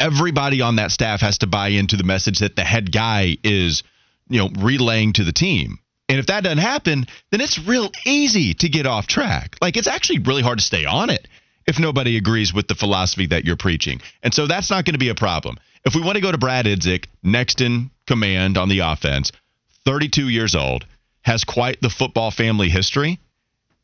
[0.00, 3.84] Everybody on that staff has to buy into the message that the head guy is,
[4.28, 5.78] you know, relaying to the team.
[6.08, 9.56] And if that doesn't happen, then it's real easy to get off track.
[9.62, 11.28] Like it's actually really hard to stay on it
[11.66, 14.00] if nobody agrees with the philosophy that you're preaching.
[14.22, 15.58] And so that's not going to be a problem.
[15.84, 19.32] If we want to go to Brad Idzik, next in command on the offense,
[19.84, 20.86] 32 years old,
[21.22, 23.18] has quite the football family history.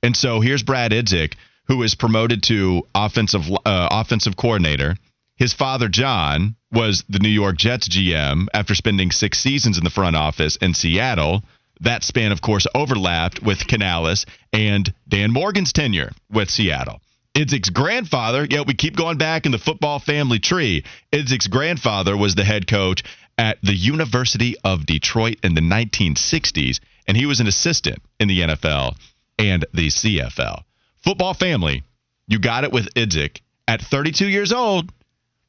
[0.03, 1.35] And so here's Brad Idzik,
[1.67, 4.97] who is promoted to offensive uh, offensive coordinator.
[5.37, 9.91] His father John was the New York Jets GM after spending six seasons in the
[9.91, 11.43] front office in Seattle.
[11.81, 17.01] That span, of course, overlapped with Canales and Dan Morgan's tenure with Seattle.
[17.35, 20.85] Idzik's grandfather, yeah, we keep going back in the football family tree.
[21.13, 23.05] Idzik's grandfather was the head coach
[23.39, 28.41] at the University of Detroit in the 1960s, and he was an assistant in the
[28.41, 28.97] NFL
[29.39, 30.63] and the CFL.
[31.03, 31.83] Football family,
[32.27, 34.93] you got it with Idzik at 32 years old,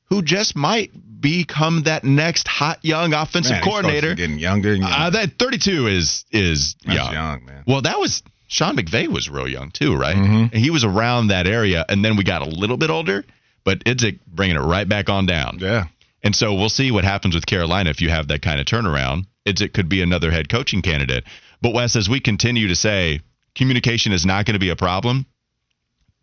[0.06, 4.14] who just might become that next hot young offensive Man, coordinator.
[4.16, 4.98] Getting younger and younger.
[4.98, 7.14] Uh, that 32 is is young.
[7.14, 7.64] young, man.
[7.66, 10.16] Well, that was Sean McVay was real young too, right?
[10.16, 10.52] Mhm.
[10.52, 13.24] And he was around that area, and then we got a little bit older,
[13.64, 15.58] but Idzik bringing it right back on down.
[15.62, 15.86] Yeah.
[16.22, 19.26] And so we'll see what happens with Carolina if you have that kind of turnaround.
[19.46, 21.24] Idzik could be another head coaching candidate.
[21.62, 23.22] But Wes, as we continue to say,
[23.56, 25.26] communication is not going to be a problem.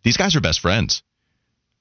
[0.03, 1.03] These guys are best friends.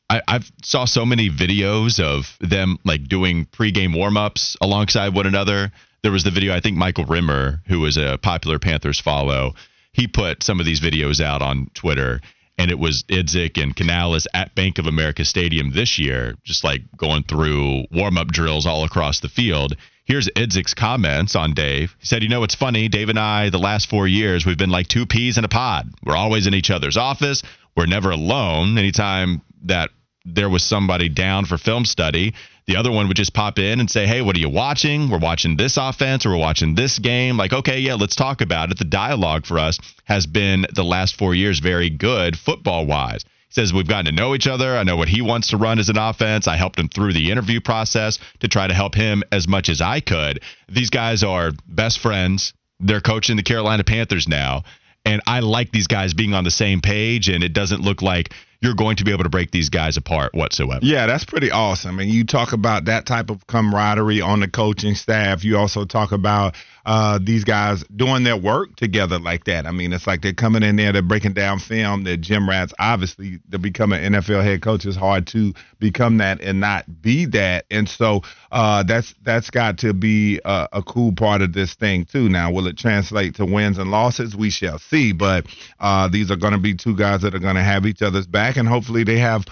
[0.09, 5.73] I, I've saw so many videos of them like doing pregame warmups alongside one another.
[6.03, 9.55] There was the video I think Michael Rimmer, who was a popular Panthers follow,
[9.97, 12.21] he put some of these videos out on Twitter,
[12.57, 16.81] and it was Idzik and Canales at Bank of America Stadium this year, just like
[16.95, 19.75] going through warm up drills all across the field.
[20.05, 21.95] Here's Idzik's comments on Dave.
[21.99, 22.87] He said, You know, it's funny.
[22.87, 25.89] Dave and I, the last four years, we've been like two peas in a pod.
[26.05, 27.41] We're always in each other's office.
[27.75, 28.77] We're never alone.
[28.77, 29.89] Anytime that
[30.23, 32.35] there was somebody down for film study,
[32.67, 35.09] the other one would just pop in and say, Hey, what are you watching?
[35.09, 37.37] We're watching this offense or we're watching this game.
[37.37, 38.77] Like, okay, yeah, let's talk about it.
[38.77, 43.23] The dialogue for us has been the last four years very good football wise.
[43.23, 44.77] He says we've gotten to know each other.
[44.77, 46.47] I know what he wants to run as an offense.
[46.47, 49.79] I helped him through the interview process to try to help him as much as
[49.79, 50.41] I could.
[50.67, 52.53] These guys are best friends.
[52.81, 54.63] They're coaching the Carolina Panthers now.
[55.05, 58.33] And I like these guys being on the same page, and it doesn't look like
[58.61, 60.79] you're going to be able to break these guys apart whatsoever.
[60.83, 61.99] Yeah, that's pretty awesome.
[61.99, 65.43] And you talk about that type of camaraderie on the coaching staff.
[65.43, 66.55] You also talk about
[66.87, 69.65] uh, these guys doing their work together like that.
[69.67, 72.05] I mean, it's like they're coming in there, they're breaking down film.
[72.05, 76.39] That gym Rats, obviously, to become an NFL head coach is hard to become that
[76.39, 77.65] and not be that.
[77.69, 78.21] And so
[78.53, 82.29] uh, that's that's got to be a, a cool part of this thing too.
[82.29, 84.33] Now, will it translate to wins and losses?
[84.33, 85.11] We shall see.
[85.11, 85.47] But
[85.81, 88.27] uh, these are going to be two guys that are going to have each other's
[88.27, 89.43] back, and hopefully they have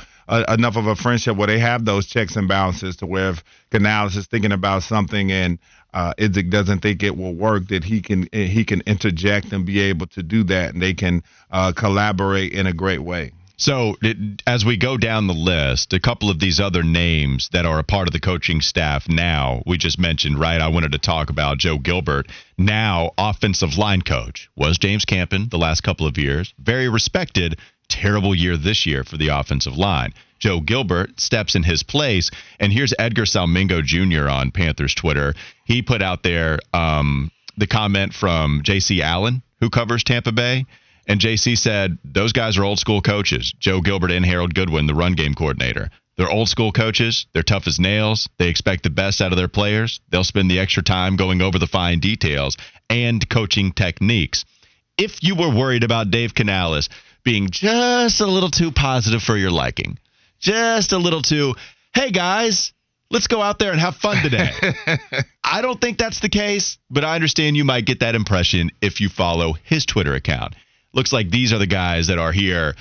[0.47, 4.15] enough of a friendship where they have those checks and balances to where if Canales
[4.15, 5.59] is thinking about something and
[5.95, 9.79] uh, Idzik doesn't think it will work, that he can he can interject and be
[9.79, 13.31] able to do that, and they can uh, collaborate in a great way.
[13.57, 17.65] So, it, as we go down the list, a couple of these other names that
[17.65, 20.59] are a part of the coaching staff now, we just mentioned, right?
[20.59, 22.27] I wanted to talk about Joe Gilbert,
[22.57, 26.53] now offensive line coach, was James Campen the last couple of years.
[26.59, 30.13] Very respected, terrible year this year for the offensive line.
[30.39, 34.29] Joe Gilbert steps in his place, and here's Edgar Salmingo Jr.
[34.29, 35.33] on Panthers Twitter.
[35.65, 39.01] He put out there um, the comment from J.C.
[39.01, 40.65] Allen, who covers Tampa Bay.
[41.07, 44.95] And JC said, those guys are old school coaches, Joe Gilbert and Harold Goodwin, the
[44.95, 45.91] run game coordinator.
[46.17, 47.27] They're old school coaches.
[47.33, 48.29] They're tough as nails.
[48.37, 49.99] They expect the best out of their players.
[50.09, 52.57] They'll spend the extra time going over the fine details
[52.89, 54.45] and coaching techniques.
[54.97, 56.89] If you were worried about Dave Canales
[57.23, 59.97] being just a little too positive for your liking,
[60.45, 61.55] just a little too,
[61.95, 62.71] hey guys,
[63.09, 64.51] let's go out there and have fun today.
[65.43, 69.01] I don't think that's the case, but I understand you might get that impression if
[69.01, 70.55] you follow his Twitter account.
[70.93, 72.75] Looks like these are the guys that are here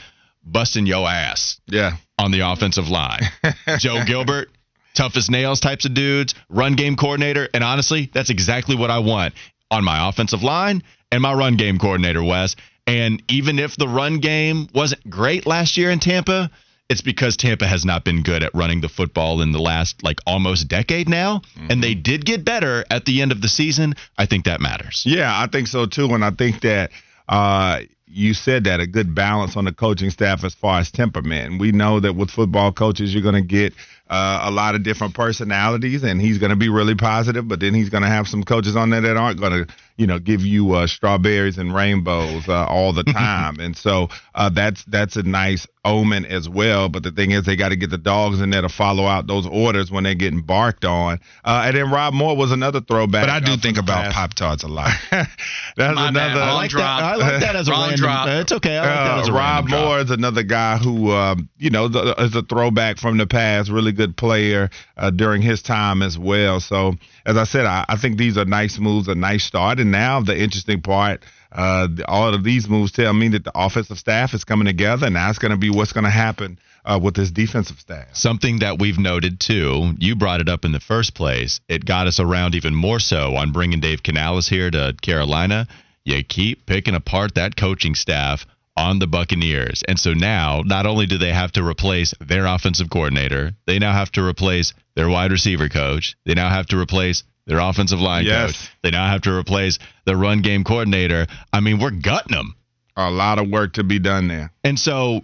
[0.44, 1.58] busting yo ass.
[1.66, 1.96] Yeah.
[2.18, 3.22] On the offensive line.
[3.78, 4.50] Joe Gilbert,
[4.92, 8.98] tough as nails types of dudes, run game coordinator, and honestly, that's exactly what I
[8.98, 9.32] want
[9.70, 12.56] on my offensive line and my run game coordinator, Wes.
[12.86, 16.50] And even if the run game wasn't great last year in Tampa,
[16.88, 20.20] it's because Tampa has not been good at running the football in the last like
[20.26, 21.70] almost decade now, mm-hmm.
[21.70, 23.94] and they did get better at the end of the season.
[24.18, 25.02] I think that matters.
[25.06, 26.90] Yeah, I think so too, and I think that
[27.28, 31.58] uh, you said that a good balance on the coaching staff as far as temperament.
[31.58, 33.72] we know that with football coaches, you're going to get
[34.10, 37.48] uh, a lot of different personalities, and he's going to be really positive.
[37.48, 40.06] But then he's going to have some coaches on there that aren't going to you
[40.06, 43.60] know, give you uh, strawberries and rainbows uh, all the time.
[43.60, 46.88] and so uh, that's that's a nice omen as well.
[46.88, 49.26] But the thing is, they got to get the dogs in there to follow out
[49.26, 51.20] those orders when they're getting barked on.
[51.44, 53.22] Uh, and then Rob Moore was another throwback.
[53.22, 54.90] But I do think about Pop Tarts a lot.
[55.10, 55.28] that's
[55.76, 56.40] My another.
[56.40, 58.00] I like, that, I like that as a random.
[58.00, 58.28] Drop.
[58.28, 58.78] It's okay.
[58.78, 60.04] I like that as a uh, Rob Moore drop.
[60.04, 63.70] is another guy who, um, you know, is a throwback from the past.
[63.70, 66.60] Really good player uh, during his time as well.
[66.60, 66.94] So
[67.26, 69.80] as I said, I, I think these are nice moves, a nice start.
[69.80, 73.98] And now the interesting part, uh, all of these moves tell me that the offensive
[73.98, 77.14] staff is coming together, and that's going to be what's going to happen uh, with
[77.14, 78.08] this defensive staff.
[78.12, 81.60] Something that we've noted too, you brought it up in the first place.
[81.68, 85.66] It got us around even more so on bringing Dave Canales here to Carolina.
[86.04, 89.84] You keep picking apart that coaching staff on the Buccaneers.
[89.86, 93.92] And so now, not only do they have to replace their offensive coordinator, they now
[93.92, 96.16] have to replace their wide receiver coach.
[96.26, 98.52] They now have to replace their offensive line yes.
[98.52, 98.70] coach.
[98.82, 101.26] They now have to replace their run game coordinator.
[101.52, 102.54] I mean, we're gutting them.
[102.96, 104.52] A lot of work to be done there.
[104.62, 105.22] And so,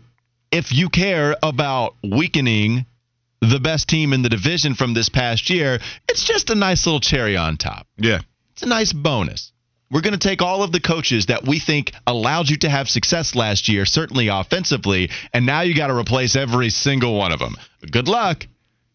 [0.50, 2.84] if you care about weakening
[3.40, 5.78] the best team in the division from this past year,
[6.08, 7.86] it's just a nice little cherry on top.
[7.96, 8.20] Yeah.
[8.52, 9.52] It's a nice bonus.
[9.90, 12.88] We're going to take all of the coaches that we think allowed you to have
[12.88, 17.40] success last year, certainly offensively, and now you got to replace every single one of
[17.40, 17.56] them.
[17.90, 18.46] Good luck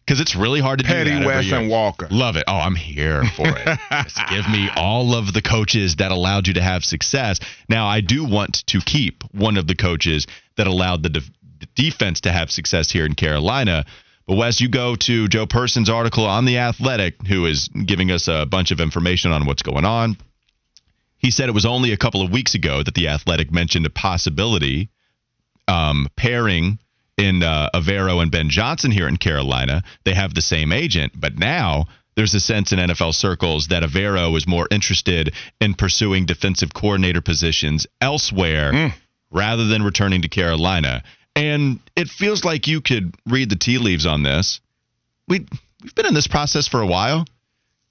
[0.06, 1.26] because it's really hard to Petty, do that.
[1.26, 2.06] West, and Walker.
[2.10, 2.44] Love it.
[2.46, 3.78] Oh, I'm here for it.
[4.30, 7.40] give me all of the coaches that allowed you to have success.
[7.68, 11.20] Now, I do want to keep one of the coaches that allowed the de-
[11.74, 13.84] defense to have success here in Carolina.
[14.26, 18.28] But Wes, you go to Joe Person's article on the Athletic, who is giving us
[18.28, 20.16] a bunch of information on what's going on.
[21.18, 23.90] He said it was only a couple of weeks ago that the Athletic mentioned a
[23.90, 24.90] possibility
[25.66, 26.78] um, pairing
[27.16, 29.82] in uh, Evero and Ben Johnson here in Carolina.
[30.04, 34.36] They have the same agent, but now there's a sense in NFL circles that Evero
[34.36, 38.92] is more interested in pursuing defensive coordinator positions elsewhere mm.
[39.30, 41.02] rather than returning to Carolina.
[41.34, 44.60] And it feels like you could read the tea leaves on this.
[45.28, 45.46] We
[45.82, 47.26] we've been in this process for a while.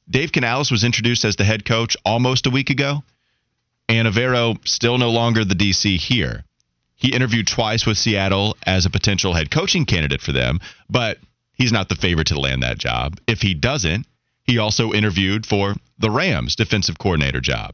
[0.09, 3.03] Dave Canales was introduced as the head coach almost a week ago,
[3.87, 6.43] and Evero still no longer the DC here.
[6.95, 11.19] He interviewed twice with Seattle as a potential head coaching candidate for them, but
[11.53, 13.19] he's not the favorite to land that job.
[13.27, 14.07] If he doesn't,
[14.43, 17.73] he also interviewed for the Rams defensive coordinator job.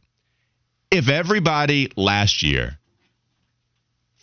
[0.89, 2.77] If everybody last year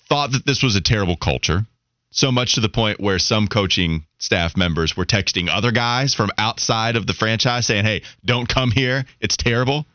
[0.08, 1.66] thought that this was a terrible culture,
[2.11, 6.30] so much to the point where some coaching staff members were texting other guys from
[6.38, 9.04] outside of the franchise saying, hey, don't come here.
[9.20, 9.87] It's terrible.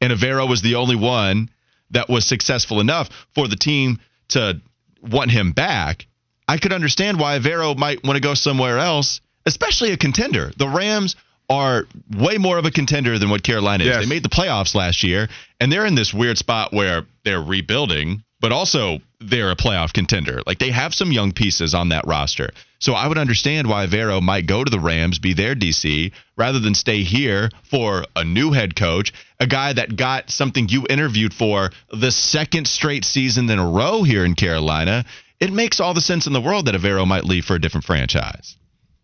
[0.00, 1.50] And Evero was the only one
[1.90, 3.98] that was successful enough for the team
[4.30, 4.60] to
[5.02, 6.06] want him back,
[6.48, 10.52] I could understand why Vero might want to go somewhere else, especially a contender.
[10.56, 11.16] The Rams
[11.48, 13.88] are way more of a contender than what Carolina is.
[13.88, 14.04] Yes.
[14.04, 15.28] They made the playoffs last year,
[15.60, 20.42] and they're in this weird spot where they're rebuilding, but also they're a playoff contender.
[20.46, 22.50] Like they have some young pieces on that roster.
[22.80, 26.58] So I would understand why Vero might go to the Rams, be their DC, rather
[26.58, 31.34] than stay here for a new head coach, a guy that got something you interviewed
[31.34, 35.04] for the second straight season in a row here in Carolina.
[35.38, 37.84] It makes all the sense in the world that Evero might leave for a different
[37.84, 38.56] franchise.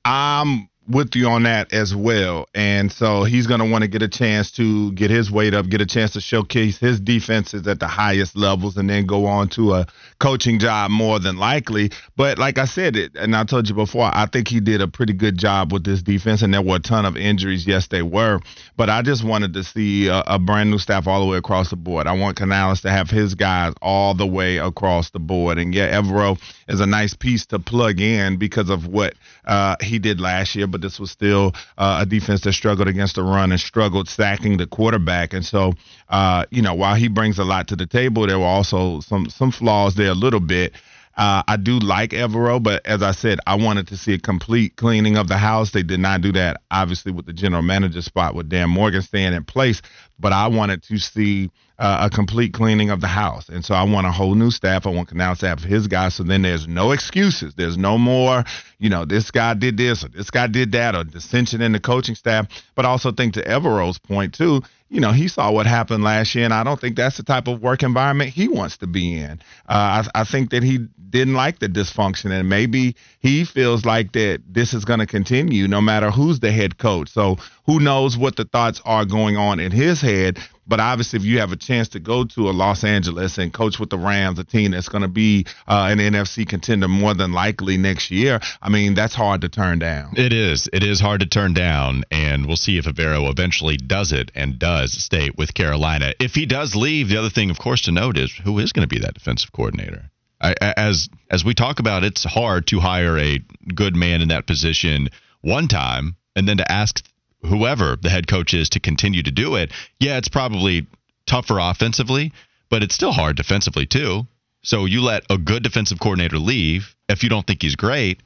[0.07, 2.49] I'm with you on that as well.
[2.55, 5.68] And so he's going to want to get a chance to get his weight up,
[5.68, 9.49] get a chance to showcase his defenses at the highest levels, and then go on
[9.51, 9.87] to a
[10.18, 11.90] coaching job more than likely.
[12.16, 14.88] But like I said, it, and I told you before, I think he did a
[14.88, 17.67] pretty good job with this defense, and there were a ton of injuries.
[17.67, 18.40] Yes, they were.
[18.77, 21.71] But I just wanted to see a, a brand new staff all the way across
[21.71, 22.06] the board.
[22.06, 25.58] I want Canales to have his guys all the way across the board.
[25.58, 29.98] And yeah, Evero is a nice piece to plug in because of what uh, he
[29.98, 33.50] did last year but this was still uh, a defense that struggled against the run
[33.50, 35.33] and struggled sacking the quarterback.
[35.33, 35.72] And so,
[36.10, 39.31] uh, you know, while he brings a lot to the table, there were also some
[39.31, 40.74] some flaws there a little bit.
[41.16, 44.77] Uh, I do like Evero, but as I said, I wanted to see a complete
[44.77, 45.70] cleaning of the house.
[45.70, 49.33] They did not do that, obviously, with the general manager spot with Dan Morgan staying
[49.33, 49.81] in place.
[50.18, 53.48] But I wanted to see uh, a complete cleaning of the house.
[53.48, 54.87] And so I want a whole new staff.
[54.87, 56.14] I want Canal to have his guys.
[56.14, 57.54] So then there's no excuses.
[57.54, 58.44] There's no more,
[58.79, 61.81] you know, this guy did this or this guy did that or dissension in the
[61.81, 62.46] coaching staff.
[62.74, 66.35] But I also think to Evero's point, too, you know, he saw what happened last
[66.35, 69.18] year, and I don't think that's the type of work environment he wants to be
[69.18, 69.40] in.
[69.68, 70.79] Uh, I, I think that he
[71.10, 75.66] didn't like the dysfunction, and maybe he feels like that this is going to continue
[75.66, 77.08] no matter who's the head coach.
[77.08, 80.38] So who knows what the thoughts are going on in his head?
[80.67, 83.79] But obviously, if you have a chance to go to a Los Angeles and coach
[83.79, 87.33] with the Rams, a team that's going to be uh, an NFC contender more than
[87.33, 90.14] likely next year, I mean, that's hard to turn down.
[90.17, 90.69] It is.
[90.73, 94.58] It is hard to turn down, and we'll see if Evero eventually does it and
[94.58, 96.14] does stay with Carolina.
[96.19, 98.88] If he does leave, the other thing, of course, to note is who is going
[98.88, 100.10] to be that defensive coordinator.
[100.40, 103.40] I, as as we talk about, it's hard to hire a
[103.75, 105.08] good man in that position
[105.40, 107.02] one time and then to ask
[107.43, 110.87] whoever the head coach is to continue to do it, yeah, it's probably
[111.27, 112.33] tougher offensively,
[112.69, 114.27] but it's still hard defensively too.
[114.63, 116.97] So you let a good defensive coordinator leave.
[117.09, 118.23] If you don't think he's great,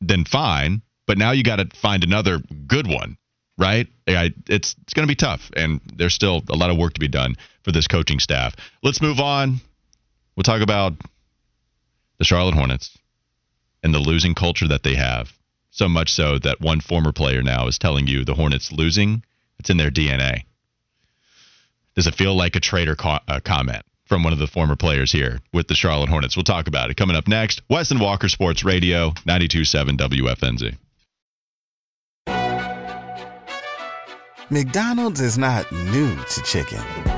[0.00, 0.82] then fine.
[1.06, 3.16] But now you got to find another good one,
[3.58, 3.86] right?
[4.06, 7.08] It's it's going to be tough, and there's still a lot of work to be
[7.08, 8.54] done for this coaching staff.
[8.82, 9.60] Let's move on.
[10.36, 10.92] We'll talk about
[12.18, 12.96] the Charlotte Hornets
[13.82, 15.32] and the losing culture that they have.
[15.78, 19.22] So much so that one former player now is telling you the Hornets losing,
[19.60, 20.42] it's in their DNA.
[21.94, 25.12] Does it feel like a traitor co- uh, comment from one of the former players
[25.12, 26.36] here with the Charlotte Hornets?
[26.36, 27.62] We'll talk about it coming up next.
[27.70, 30.76] Wes and Walker Sports Radio, 92.7 WFNZ.
[34.50, 37.17] McDonald's is not new to chicken.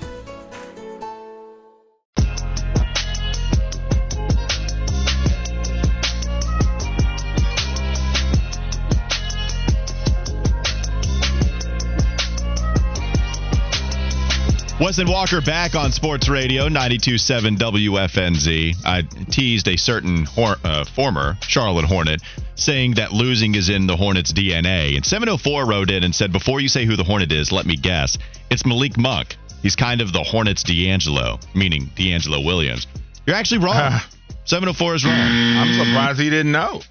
[14.97, 18.75] Wes Walker back on Sports Radio 92.7 WFNZ.
[18.83, 22.21] I teased a certain hor- uh, former Charlotte Hornet
[22.55, 24.97] saying that losing is in the Hornets' DNA.
[24.97, 27.77] And 704 wrote in and said, Before you say who the Hornet is, let me
[27.77, 28.17] guess.
[28.49, 29.37] It's Malik Monk.
[29.61, 32.85] He's kind of the Hornets' D'Angelo, meaning DeAngelo Williams.
[33.25, 33.97] You're actually wrong.
[34.43, 35.13] 704 is wrong.
[35.13, 36.81] I'm surprised he didn't know.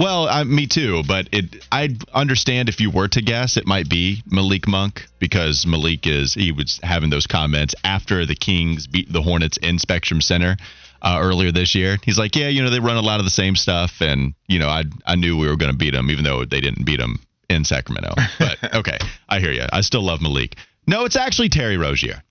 [0.00, 3.86] Well, uh, me too, but it I understand if you were to guess, it might
[3.86, 9.12] be Malik Monk because Malik is he was having those comments after the Kings beat
[9.12, 10.56] the Hornets in Spectrum Center
[11.02, 11.98] uh, earlier this year.
[12.02, 14.58] He's like, yeah, you know, they run a lot of the same stuff, and you
[14.58, 16.98] know, I I knew we were going to beat them, even though they didn't beat
[16.98, 17.20] them
[17.50, 18.14] in Sacramento.
[18.38, 18.96] But okay,
[19.28, 19.66] I hear you.
[19.70, 20.56] I still love Malik.
[20.86, 22.22] No, it's actually Terry Rozier.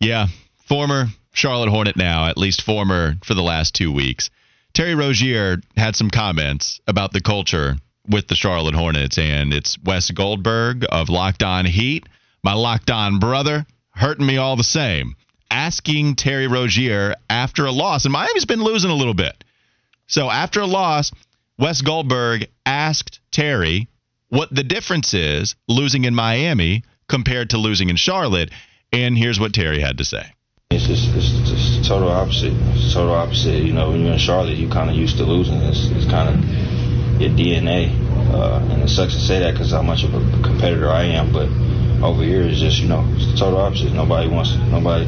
[0.00, 0.26] Yeah,
[0.66, 4.28] former Charlotte Hornet now, at least former for the last two weeks.
[4.80, 7.76] Terry Rozier had some comments about the culture
[8.08, 12.08] with the Charlotte Hornets, and it's Wes Goldberg of Locked On Heat,
[12.42, 15.16] my Locked On brother, hurting me all the same.
[15.50, 19.44] Asking Terry Rozier after a loss, and Miami's been losing a little bit.
[20.06, 21.12] So after a loss,
[21.58, 23.86] Wes Goldberg asked Terry
[24.30, 28.50] what the difference is losing in Miami compared to losing in Charlotte.
[28.94, 30.24] And here's what Terry had to say.
[30.70, 32.54] It's just it's, it's total opposite.
[32.92, 33.64] Total opposite.
[33.64, 35.56] You know, when you're in Charlotte, you kind of used to losing.
[35.62, 36.38] It's, it's kind of
[37.20, 37.90] your DNA,
[38.32, 41.32] uh, and it sucks to say that because how much of a competitor I am.
[41.32, 41.48] But
[42.00, 43.92] over here, it's just you know, it's the total opposite.
[43.92, 45.04] Nobody wants nobody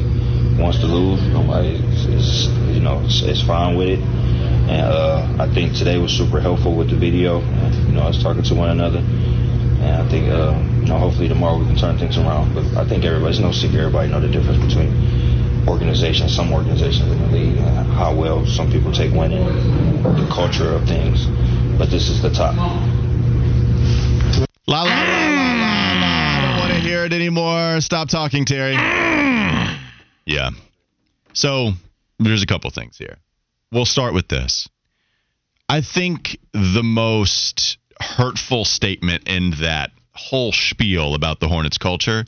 [0.59, 1.23] wants to lose.
[1.31, 1.79] Nobody
[2.11, 3.99] is, you know, it's, fine with it.
[4.67, 7.39] And uh, I think today was super helpful with the video.
[7.87, 8.99] You know, us talking to one another.
[8.99, 12.53] And I think, uh, you know, hopefully tomorrow we can turn things around.
[12.53, 13.79] But I think everybody's no secret.
[13.79, 14.91] Everybody know the difference between
[15.67, 19.45] organizations, some organizations in the league, and how well some people take winning,
[20.03, 21.25] the culture of things.
[21.77, 22.55] But this is the top.
[24.67, 26.13] La la la la la.
[26.35, 27.81] I don't want to hear it anymore.
[27.81, 28.73] Stop talking, Terry.
[30.25, 30.51] Yeah.
[31.33, 31.71] So
[32.19, 33.17] there's a couple things here.
[33.71, 34.69] We'll start with this.
[35.67, 42.25] I think the most hurtful statement in that whole spiel about the Hornets culture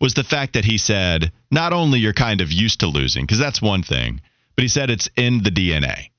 [0.00, 3.38] was the fact that he said not only you're kind of used to losing, because
[3.38, 4.20] that's one thing,
[4.54, 6.10] but he said it's in the DNA.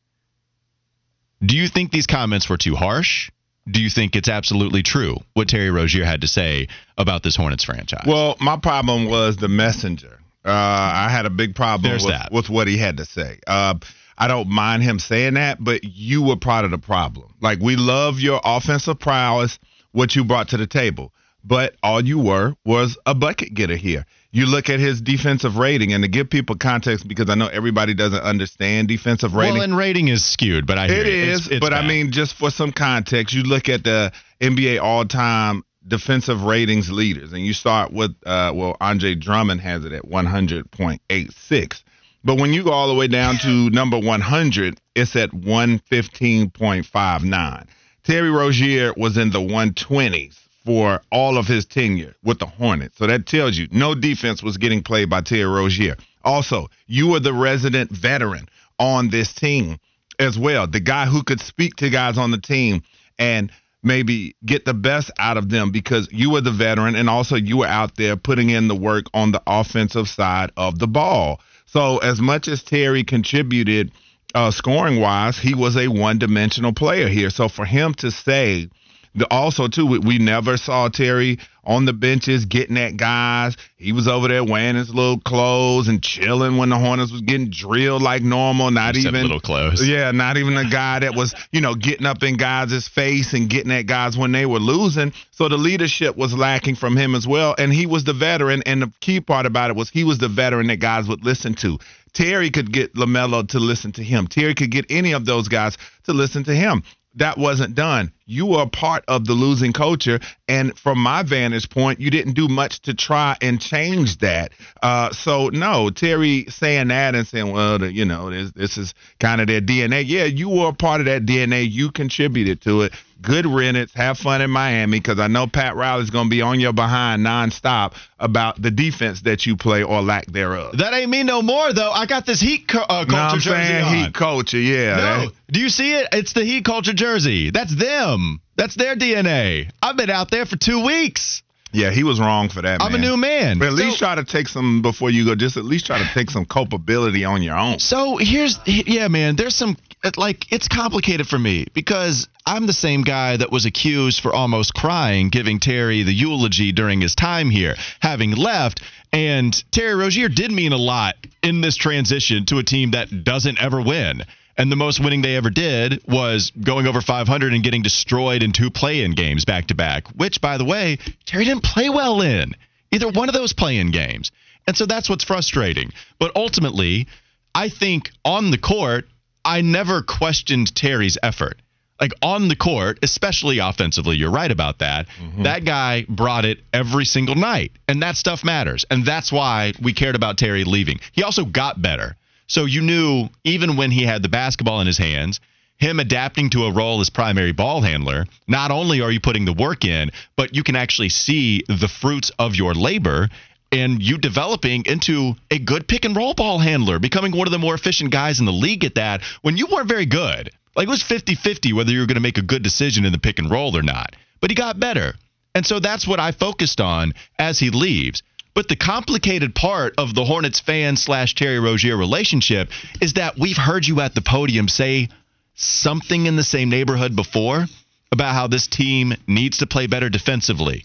[1.41, 3.31] Do you think these comments were too harsh?
[3.69, 6.67] Do you think it's absolutely true what Terry Rozier had to say
[6.97, 8.05] about this Hornets franchise?
[8.05, 10.19] Well, my problem was the messenger.
[10.43, 13.39] Uh, I had a big problem with, with, what he had to say.
[13.45, 13.75] Uh,
[14.17, 17.33] I don't mind him saying that, but you were part of the problem.
[17.41, 19.59] Like we love your offensive prowess,
[19.91, 21.13] what you brought to the table,
[21.43, 24.05] but all you were was a bucket getter here.
[24.31, 27.95] You look at his defensive rating, and to give people context, because I know everybody
[27.95, 29.55] doesn't understand defensive rating.
[29.55, 31.39] Well, and rating is skewed, but I it is.
[31.39, 31.83] It's, it's but bad.
[31.83, 37.33] I mean, just for some context, you look at the NBA all-time defensive ratings leaders,
[37.33, 41.83] and you start with uh, well, Andre Drummond has it at 100.86.
[42.23, 47.67] But when you go all the way down to number 100, it's at 115.59.
[48.03, 52.99] Terry Rozier was in the 120s for all of his tenure with the Hornets.
[52.99, 55.97] So that tells you no defense was getting played by Terry Rozier.
[56.23, 58.47] Also, you were the resident veteran
[58.77, 59.79] on this team
[60.19, 60.67] as well.
[60.67, 62.83] The guy who could speak to guys on the team
[63.17, 63.51] and
[63.81, 67.57] maybe get the best out of them because you were the veteran and also you
[67.57, 71.41] were out there putting in the work on the offensive side of the ball.
[71.65, 73.91] So as much as Terry contributed
[74.35, 77.31] uh, scoring wise, he was a one dimensional player here.
[77.31, 78.69] So for him to say
[79.15, 83.57] the, also too, we, we, never saw Terry on the benches getting at guys.
[83.75, 87.49] He was over there wearing his little clothes and chilling when the Hornets was getting
[87.49, 88.69] drilled like normal.
[88.69, 89.87] Not Except even little clothes.
[89.87, 93.49] Yeah, not even a guy that was you know getting up in guys' face and
[93.49, 95.11] getting at guys when they were losing.
[95.31, 97.55] So the leadership was lacking from him as well.
[97.57, 98.61] And he was the veteran.
[98.65, 101.55] And the key part about it was he was the veteran that guys would listen
[101.55, 101.79] to.
[102.13, 104.27] Terry could get LaMelo to listen to him.
[104.27, 106.83] Terry could get any of those guys to listen to him
[107.15, 108.11] that wasn't done.
[108.29, 110.19] You were a part of the losing culture.
[110.47, 114.51] And from my vantage point, you didn't do much to try and change that.
[114.83, 118.93] Uh, so, no, Terry saying that and saying, well, the, you know, this, this is
[119.19, 120.03] kind of their DNA.
[120.05, 121.69] Yeah, you were a part of that DNA.
[121.69, 123.93] You contributed to it good riddance.
[123.93, 127.25] Have fun in Miami because I know Pat Riley's going to be on your behind
[127.25, 130.77] nonstop about the defense that you play or lack thereof.
[130.77, 131.91] That ain't me no more though.
[131.91, 133.95] I got this Heat co- uh, culture no, I'm jersey saying on.
[133.95, 134.95] Heat culture, yeah.
[134.95, 136.07] No, that, do you see it?
[136.11, 137.51] It's the Heat culture jersey.
[137.51, 138.18] That's them.
[138.55, 139.69] That's their DNA.
[139.81, 141.43] I've been out there for two weeks.
[141.71, 142.81] Yeah, he was wrong for that.
[142.81, 143.01] I'm man.
[143.01, 143.59] a new man.
[143.59, 145.35] But at so, least try to take some before you go.
[145.35, 147.77] Just at least try to take some culpability on your own.
[147.77, 149.35] So here's, yeah, man.
[149.35, 149.77] There's some
[150.17, 154.73] like it's complicated for me because I'm the same guy that was accused for almost
[154.73, 158.81] crying, giving Terry the eulogy during his time here, having left.
[159.11, 163.61] And Terry Rozier did mean a lot in this transition to a team that doesn't
[163.61, 164.23] ever win.
[164.59, 168.51] And the most winning they ever did was going over 500 and getting destroyed in
[168.51, 172.21] two play in games back to back, which, by the way, Terry didn't play well
[172.21, 172.53] in
[172.91, 174.31] either one of those play in games.
[174.67, 175.93] And so that's what's frustrating.
[176.19, 177.07] But ultimately,
[177.55, 179.05] I think on the court,
[179.45, 181.61] I never questioned Terry's effort.
[181.99, 185.07] Like on the court, especially offensively, you're right about that.
[185.21, 185.43] Mm-hmm.
[185.43, 188.85] That guy brought it every single night, and that stuff matters.
[188.91, 190.99] And that's why we cared about Terry leaving.
[191.13, 192.15] He also got better.
[192.49, 195.39] So you knew even when he had the basketball in his hands,
[195.77, 199.53] him adapting to a role as primary ball handler, not only are you putting the
[199.53, 203.29] work in, but you can actually see the fruits of your labor
[203.71, 207.59] and you developing into a good pick and roll ball handler, becoming one of the
[207.59, 210.49] more efficient guys in the league at that when you weren't very good.
[210.75, 213.11] Like it was 50 50 whether you were going to make a good decision in
[213.11, 214.15] the pick and roll or not.
[214.41, 215.13] But he got better.
[215.53, 218.23] And so that's what I focused on as he leaves.
[218.59, 223.55] But the complicated part of the Hornets fan slash Terry Rozier relationship is that we've
[223.55, 225.07] heard you at the podium say
[225.55, 227.67] something in the same neighborhood before
[228.11, 230.83] about how this team needs to play better defensively,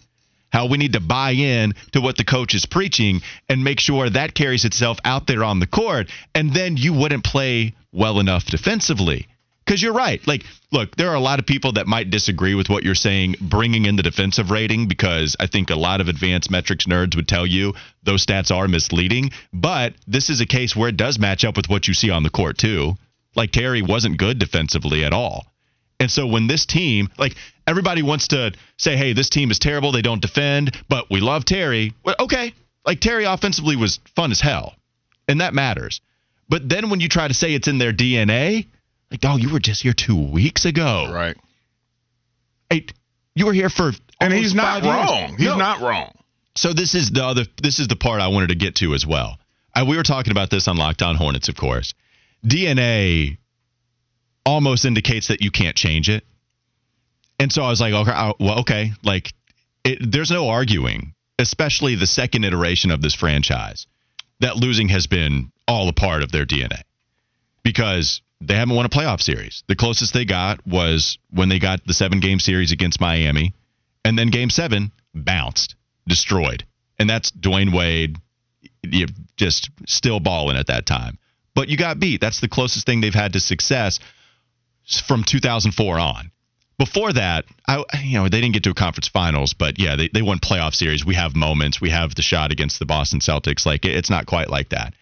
[0.52, 4.08] how we need to buy in to what the coach is preaching and make sure
[4.08, 6.08] that carries itself out there on the court.
[6.32, 9.26] And then you wouldn't play well enough defensively.
[9.64, 10.24] Because you're right.
[10.26, 13.36] Like, look, there are a lot of people that might disagree with what you're saying,
[13.40, 17.28] bringing in the defensive rating, because I think a lot of advanced metrics nerds would
[17.28, 19.30] tell you those stats are misleading.
[19.54, 22.22] But this is a case where it does match up with what you see on
[22.22, 22.96] the court, too.
[23.34, 25.46] Like, Terry wasn't good defensively at all.
[25.98, 27.34] And so when this team, like,
[27.66, 29.92] everybody wants to say, hey, this team is terrible.
[29.92, 31.94] They don't defend, but we love Terry.
[32.04, 32.52] Well, okay.
[32.84, 34.74] Like, Terry offensively was fun as hell,
[35.26, 36.02] and that matters.
[36.50, 38.66] But then when you try to say it's in their DNA,
[39.14, 41.08] like, dog, you were just here two weeks ago.
[41.12, 41.36] Right.
[42.68, 42.86] Hey,
[43.36, 45.28] you were here for and he's not wrong.
[45.28, 45.38] Years.
[45.38, 45.56] He's no.
[45.56, 46.12] not wrong.
[46.56, 47.44] So this is the other.
[47.62, 49.38] This is the part I wanted to get to as well.
[49.72, 51.94] I, we were talking about this on Locked On Hornets, of course.
[52.44, 53.38] DNA
[54.44, 56.24] almost indicates that you can't change it,
[57.38, 59.32] and so I was like, okay, uh, well, okay, like
[59.84, 63.86] it, there's no arguing, especially the second iteration of this franchise,
[64.40, 66.82] that losing has been all a part of their DNA
[67.62, 69.64] because they haven't won a playoff series.
[69.68, 73.54] The closest they got was when they got the seven game series against Miami,
[74.04, 75.74] and then game seven bounced,
[76.06, 76.64] destroyed.
[76.98, 78.18] And that's Dwyane Wade
[78.92, 81.18] you just still balling at that time.
[81.54, 82.20] But you got beat.
[82.20, 84.00] That's the closest thing they've had to success
[85.06, 86.30] from 2004 on.
[86.76, 90.08] Before that, I, you know, they didn't get to a conference finals, but yeah, they,
[90.12, 91.04] they won playoff series.
[91.04, 91.80] We have moments.
[91.80, 93.64] We have the shot against the Boston Celtics.
[93.64, 94.94] Like, it's not quite like that.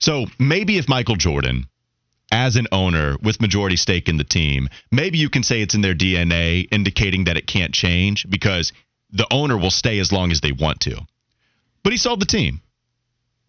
[0.00, 1.66] So maybe if Michael Jordan
[2.30, 5.80] as an owner with majority stake in the team, maybe you can say it's in
[5.80, 8.72] their DNA, indicating that it can't change because
[9.12, 11.00] the owner will stay as long as they want to.
[11.82, 12.60] But he sold the team.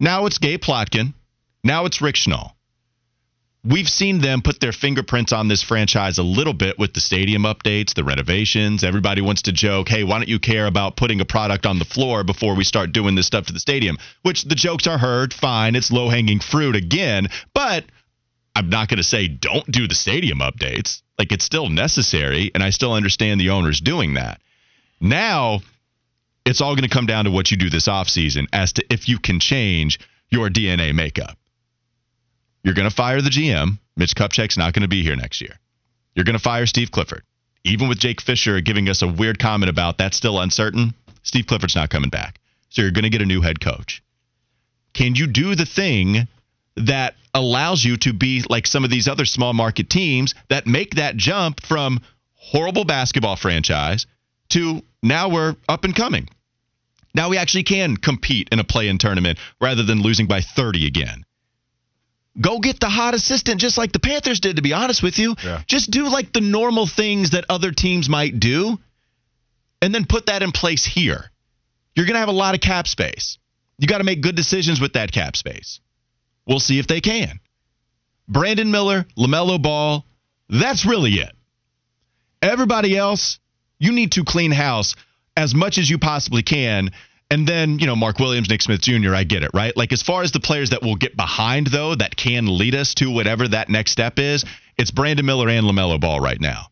[0.00, 1.14] Now it's Gabe Plotkin.
[1.62, 2.52] Now it's Rick Schnall.
[3.64, 7.44] We've seen them put their fingerprints on this franchise a little bit with the stadium
[7.44, 8.82] updates, the renovations.
[8.82, 11.84] Everybody wants to joke, hey, why don't you care about putting a product on the
[11.84, 13.98] floor before we start doing this stuff to the stadium?
[14.22, 15.76] Which the jokes are heard, fine.
[15.76, 17.28] It's low hanging fruit again.
[17.54, 17.84] But
[18.54, 21.02] I'm not going to say don't do the stadium updates.
[21.18, 24.40] Like it's still necessary, and I still understand the owners doing that.
[25.00, 25.60] Now,
[26.44, 29.08] it's all going to come down to what you do this offseason as to if
[29.08, 30.00] you can change
[30.30, 31.36] your DNA makeup.
[32.62, 33.78] You're going to fire the GM.
[33.96, 35.58] Mitch Kupchak's not going to be here next year.
[36.14, 37.22] You're going to fire Steve Clifford.
[37.64, 41.76] Even with Jake Fisher giving us a weird comment about that's still uncertain, Steve Clifford's
[41.76, 42.40] not coming back.
[42.70, 44.02] So you're going to get a new head coach.
[44.94, 46.26] Can you do the thing
[46.76, 50.96] that allows you to be like some of these other small market teams that make
[50.96, 52.00] that jump from
[52.34, 54.06] horrible basketball franchise
[54.50, 56.28] to now we're up and coming.
[57.14, 60.86] Now we actually can compete in a play in tournament rather than losing by 30
[60.86, 61.24] again.
[62.40, 65.34] Go get the hot assistant just like the Panthers did, to be honest with you.
[65.44, 65.60] Yeah.
[65.66, 68.78] Just do like the normal things that other teams might do
[69.82, 71.30] and then put that in place here.
[71.94, 73.38] You're going to have a lot of cap space.
[73.78, 75.80] You got to make good decisions with that cap space.
[76.46, 77.40] We'll see if they can.
[78.28, 80.04] Brandon Miller, LaMelo Ball,
[80.48, 81.32] that's really it.
[82.40, 83.38] Everybody else,
[83.78, 84.94] you need to clean house
[85.36, 86.90] as much as you possibly can.
[87.30, 89.74] And then, you know, Mark Williams, Nick Smith Jr., I get it, right?
[89.76, 92.94] Like, as far as the players that will get behind, though, that can lead us
[92.94, 94.44] to whatever that next step is,
[94.76, 96.66] it's Brandon Miller and LaMelo Ball right now.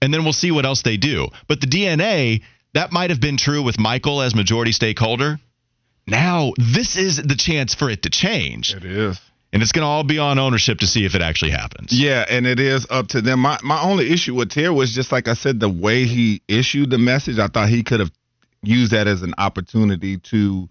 [0.00, 1.28] And then we'll see what else they do.
[1.48, 2.42] But the DNA,
[2.74, 5.40] that might have been true with Michael as majority stakeholder.
[6.06, 8.74] Now, this is the chance for it to change.
[8.74, 9.20] It is.
[9.52, 11.92] And it's going to all be on ownership to see if it actually happens.
[11.92, 13.38] Yeah, and it is up to them.
[13.38, 16.90] My my only issue with Terry was just like I said, the way he issued
[16.90, 17.38] the message.
[17.38, 18.10] I thought he could have
[18.64, 20.68] used that as an opportunity to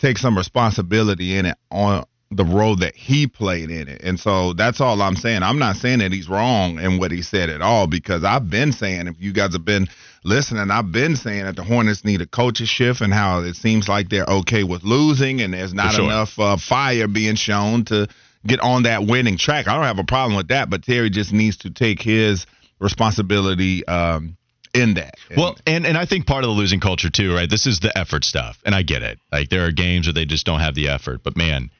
[0.00, 2.04] take some responsibility in it on
[2.36, 4.02] the role that he played in it.
[4.02, 5.42] And so that's all I'm saying.
[5.42, 8.72] I'm not saying that he's wrong in what he said at all because I've been
[8.72, 9.88] saying, if you guys have been
[10.24, 13.88] listening, I've been saying that the Hornets need a coaching shift and how it seems
[13.88, 16.04] like they're okay with losing and there's not sure.
[16.04, 18.08] enough uh, fire being shown to
[18.46, 19.68] get on that winning track.
[19.68, 22.46] I don't have a problem with that, but Terry just needs to take his
[22.78, 24.36] responsibility um,
[24.74, 25.14] in that.
[25.30, 27.48] And, Well, and and I think part of the losing culture too, right?
[27.48, 29.18] This is the effort stuff, and I get it.
[29.32, 31.70] Like there are games where they just don't have the effort, but man,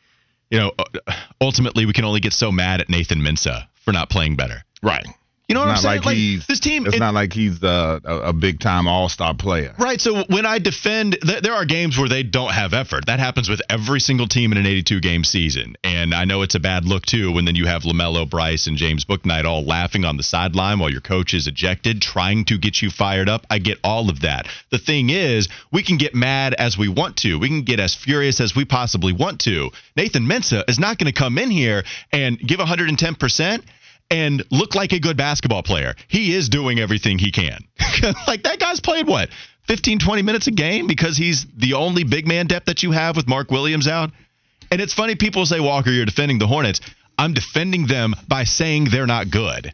[0.50, 4.10] you know, uh, ultimately we can only get so mad at Nathan Mensah for not
[4.10, 4.64] playing better.
[4.82, 5.06] right.
[5.48, 6.02] You know what I'm saying?
[6.02, 6.16] like
[6.46, 6.86] this team.
[6.86, 9.74] It's it- not like he's a, a big time all star player.
[9.78, 10.00] Right.
[10.00, 13.06] So when I defend, th- there are games where they don't have effort.
[13.06, 15.76] That happens with every single team in an 82 game season.
[15.84, 18.78] And I know it's a bad look, too, when then you have LaMelo, Bryce, and
[18.78, 22.80] James Bouknight all laughing on the sideline while your coach is ejected, trying to get
[22.80, 23.46] you fired up.
[23.50, 24.46] I get all of that.
[24.70, 27.94] The thing is, we can get mad as we want to, we can get as
[27.94, 29.70] furious as we possibly want to.
[29.94, 33.62] Nathan Mensah is not going to come in here and give 110%
[34.10, 35.94] and look like a good basketball player.
[36.08, 37.58] He is doing everything he can.
[38.26, 39.30] like that guy's played what?
[39.66, 43.16] 15, 20 minutes a game because he's the only big man depth that you have
[43.16, 44.10] with Mark Williams out.
[44.70, 46.80] And it's funny, people say, Walker, you're defending the Hornets.
[47.16, 49.72] I'm defending them by saying they're not good.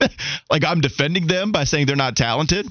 [0.50, 2.66] like I'm defending them by saying they're not talented.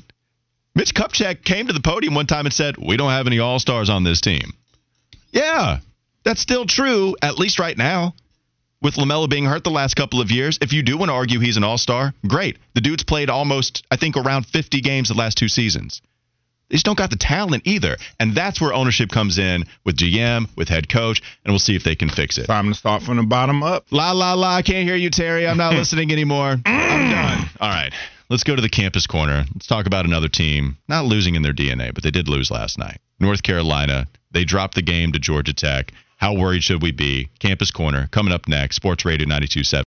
[0.75, 3.59] Mitch Kupchak came to the podium one time and said, We don't have any all
[3.59, 4.53] stars on this team.
[5.31, 5.79] Yeah,
[6.23, 8.13] that's still true, at least right now.
[8.82, 11.39] With LaMelo being hurt the last couple of years, if you do want to argue
[11.39, 12.57] he's an all star, great.
[12.75, 16.01] The dude's played almost, I think, around 50 games the last two seasons.
[16.69, 17.95] They just don't got the talent either.
[18.19, 21.84] And that's where ownership comes in with GM, with head coach, and we'll see if
[21.84, 22.45] they can fix it.
[22.45, 23.86] Time to start from the bottom up.
[23.89, 24.57] La, la, la.
[24.57, 25.47] I can't hear you, Terry.
[25.47, 26.57] I'm not listening anymore.
[26.65, 27.49] I'm done.
[27.59, 27.93] All right.
[28.30, 29.45] Let's go to the campus corner.
[29.53, 32.78] Let's talk about another team not losing in their DNA, but they did lose last
[32.78, 32.99] night.
[33.19, 34.07] North Carolina.
[34.32, 35.93] They dropped the game to Georgia Tech.
[36.18, 37.30] How worried should we be?
[37.38, 38.76] Campus corner coming up next.
[38.76, 39.76] Sports Radio 92.7.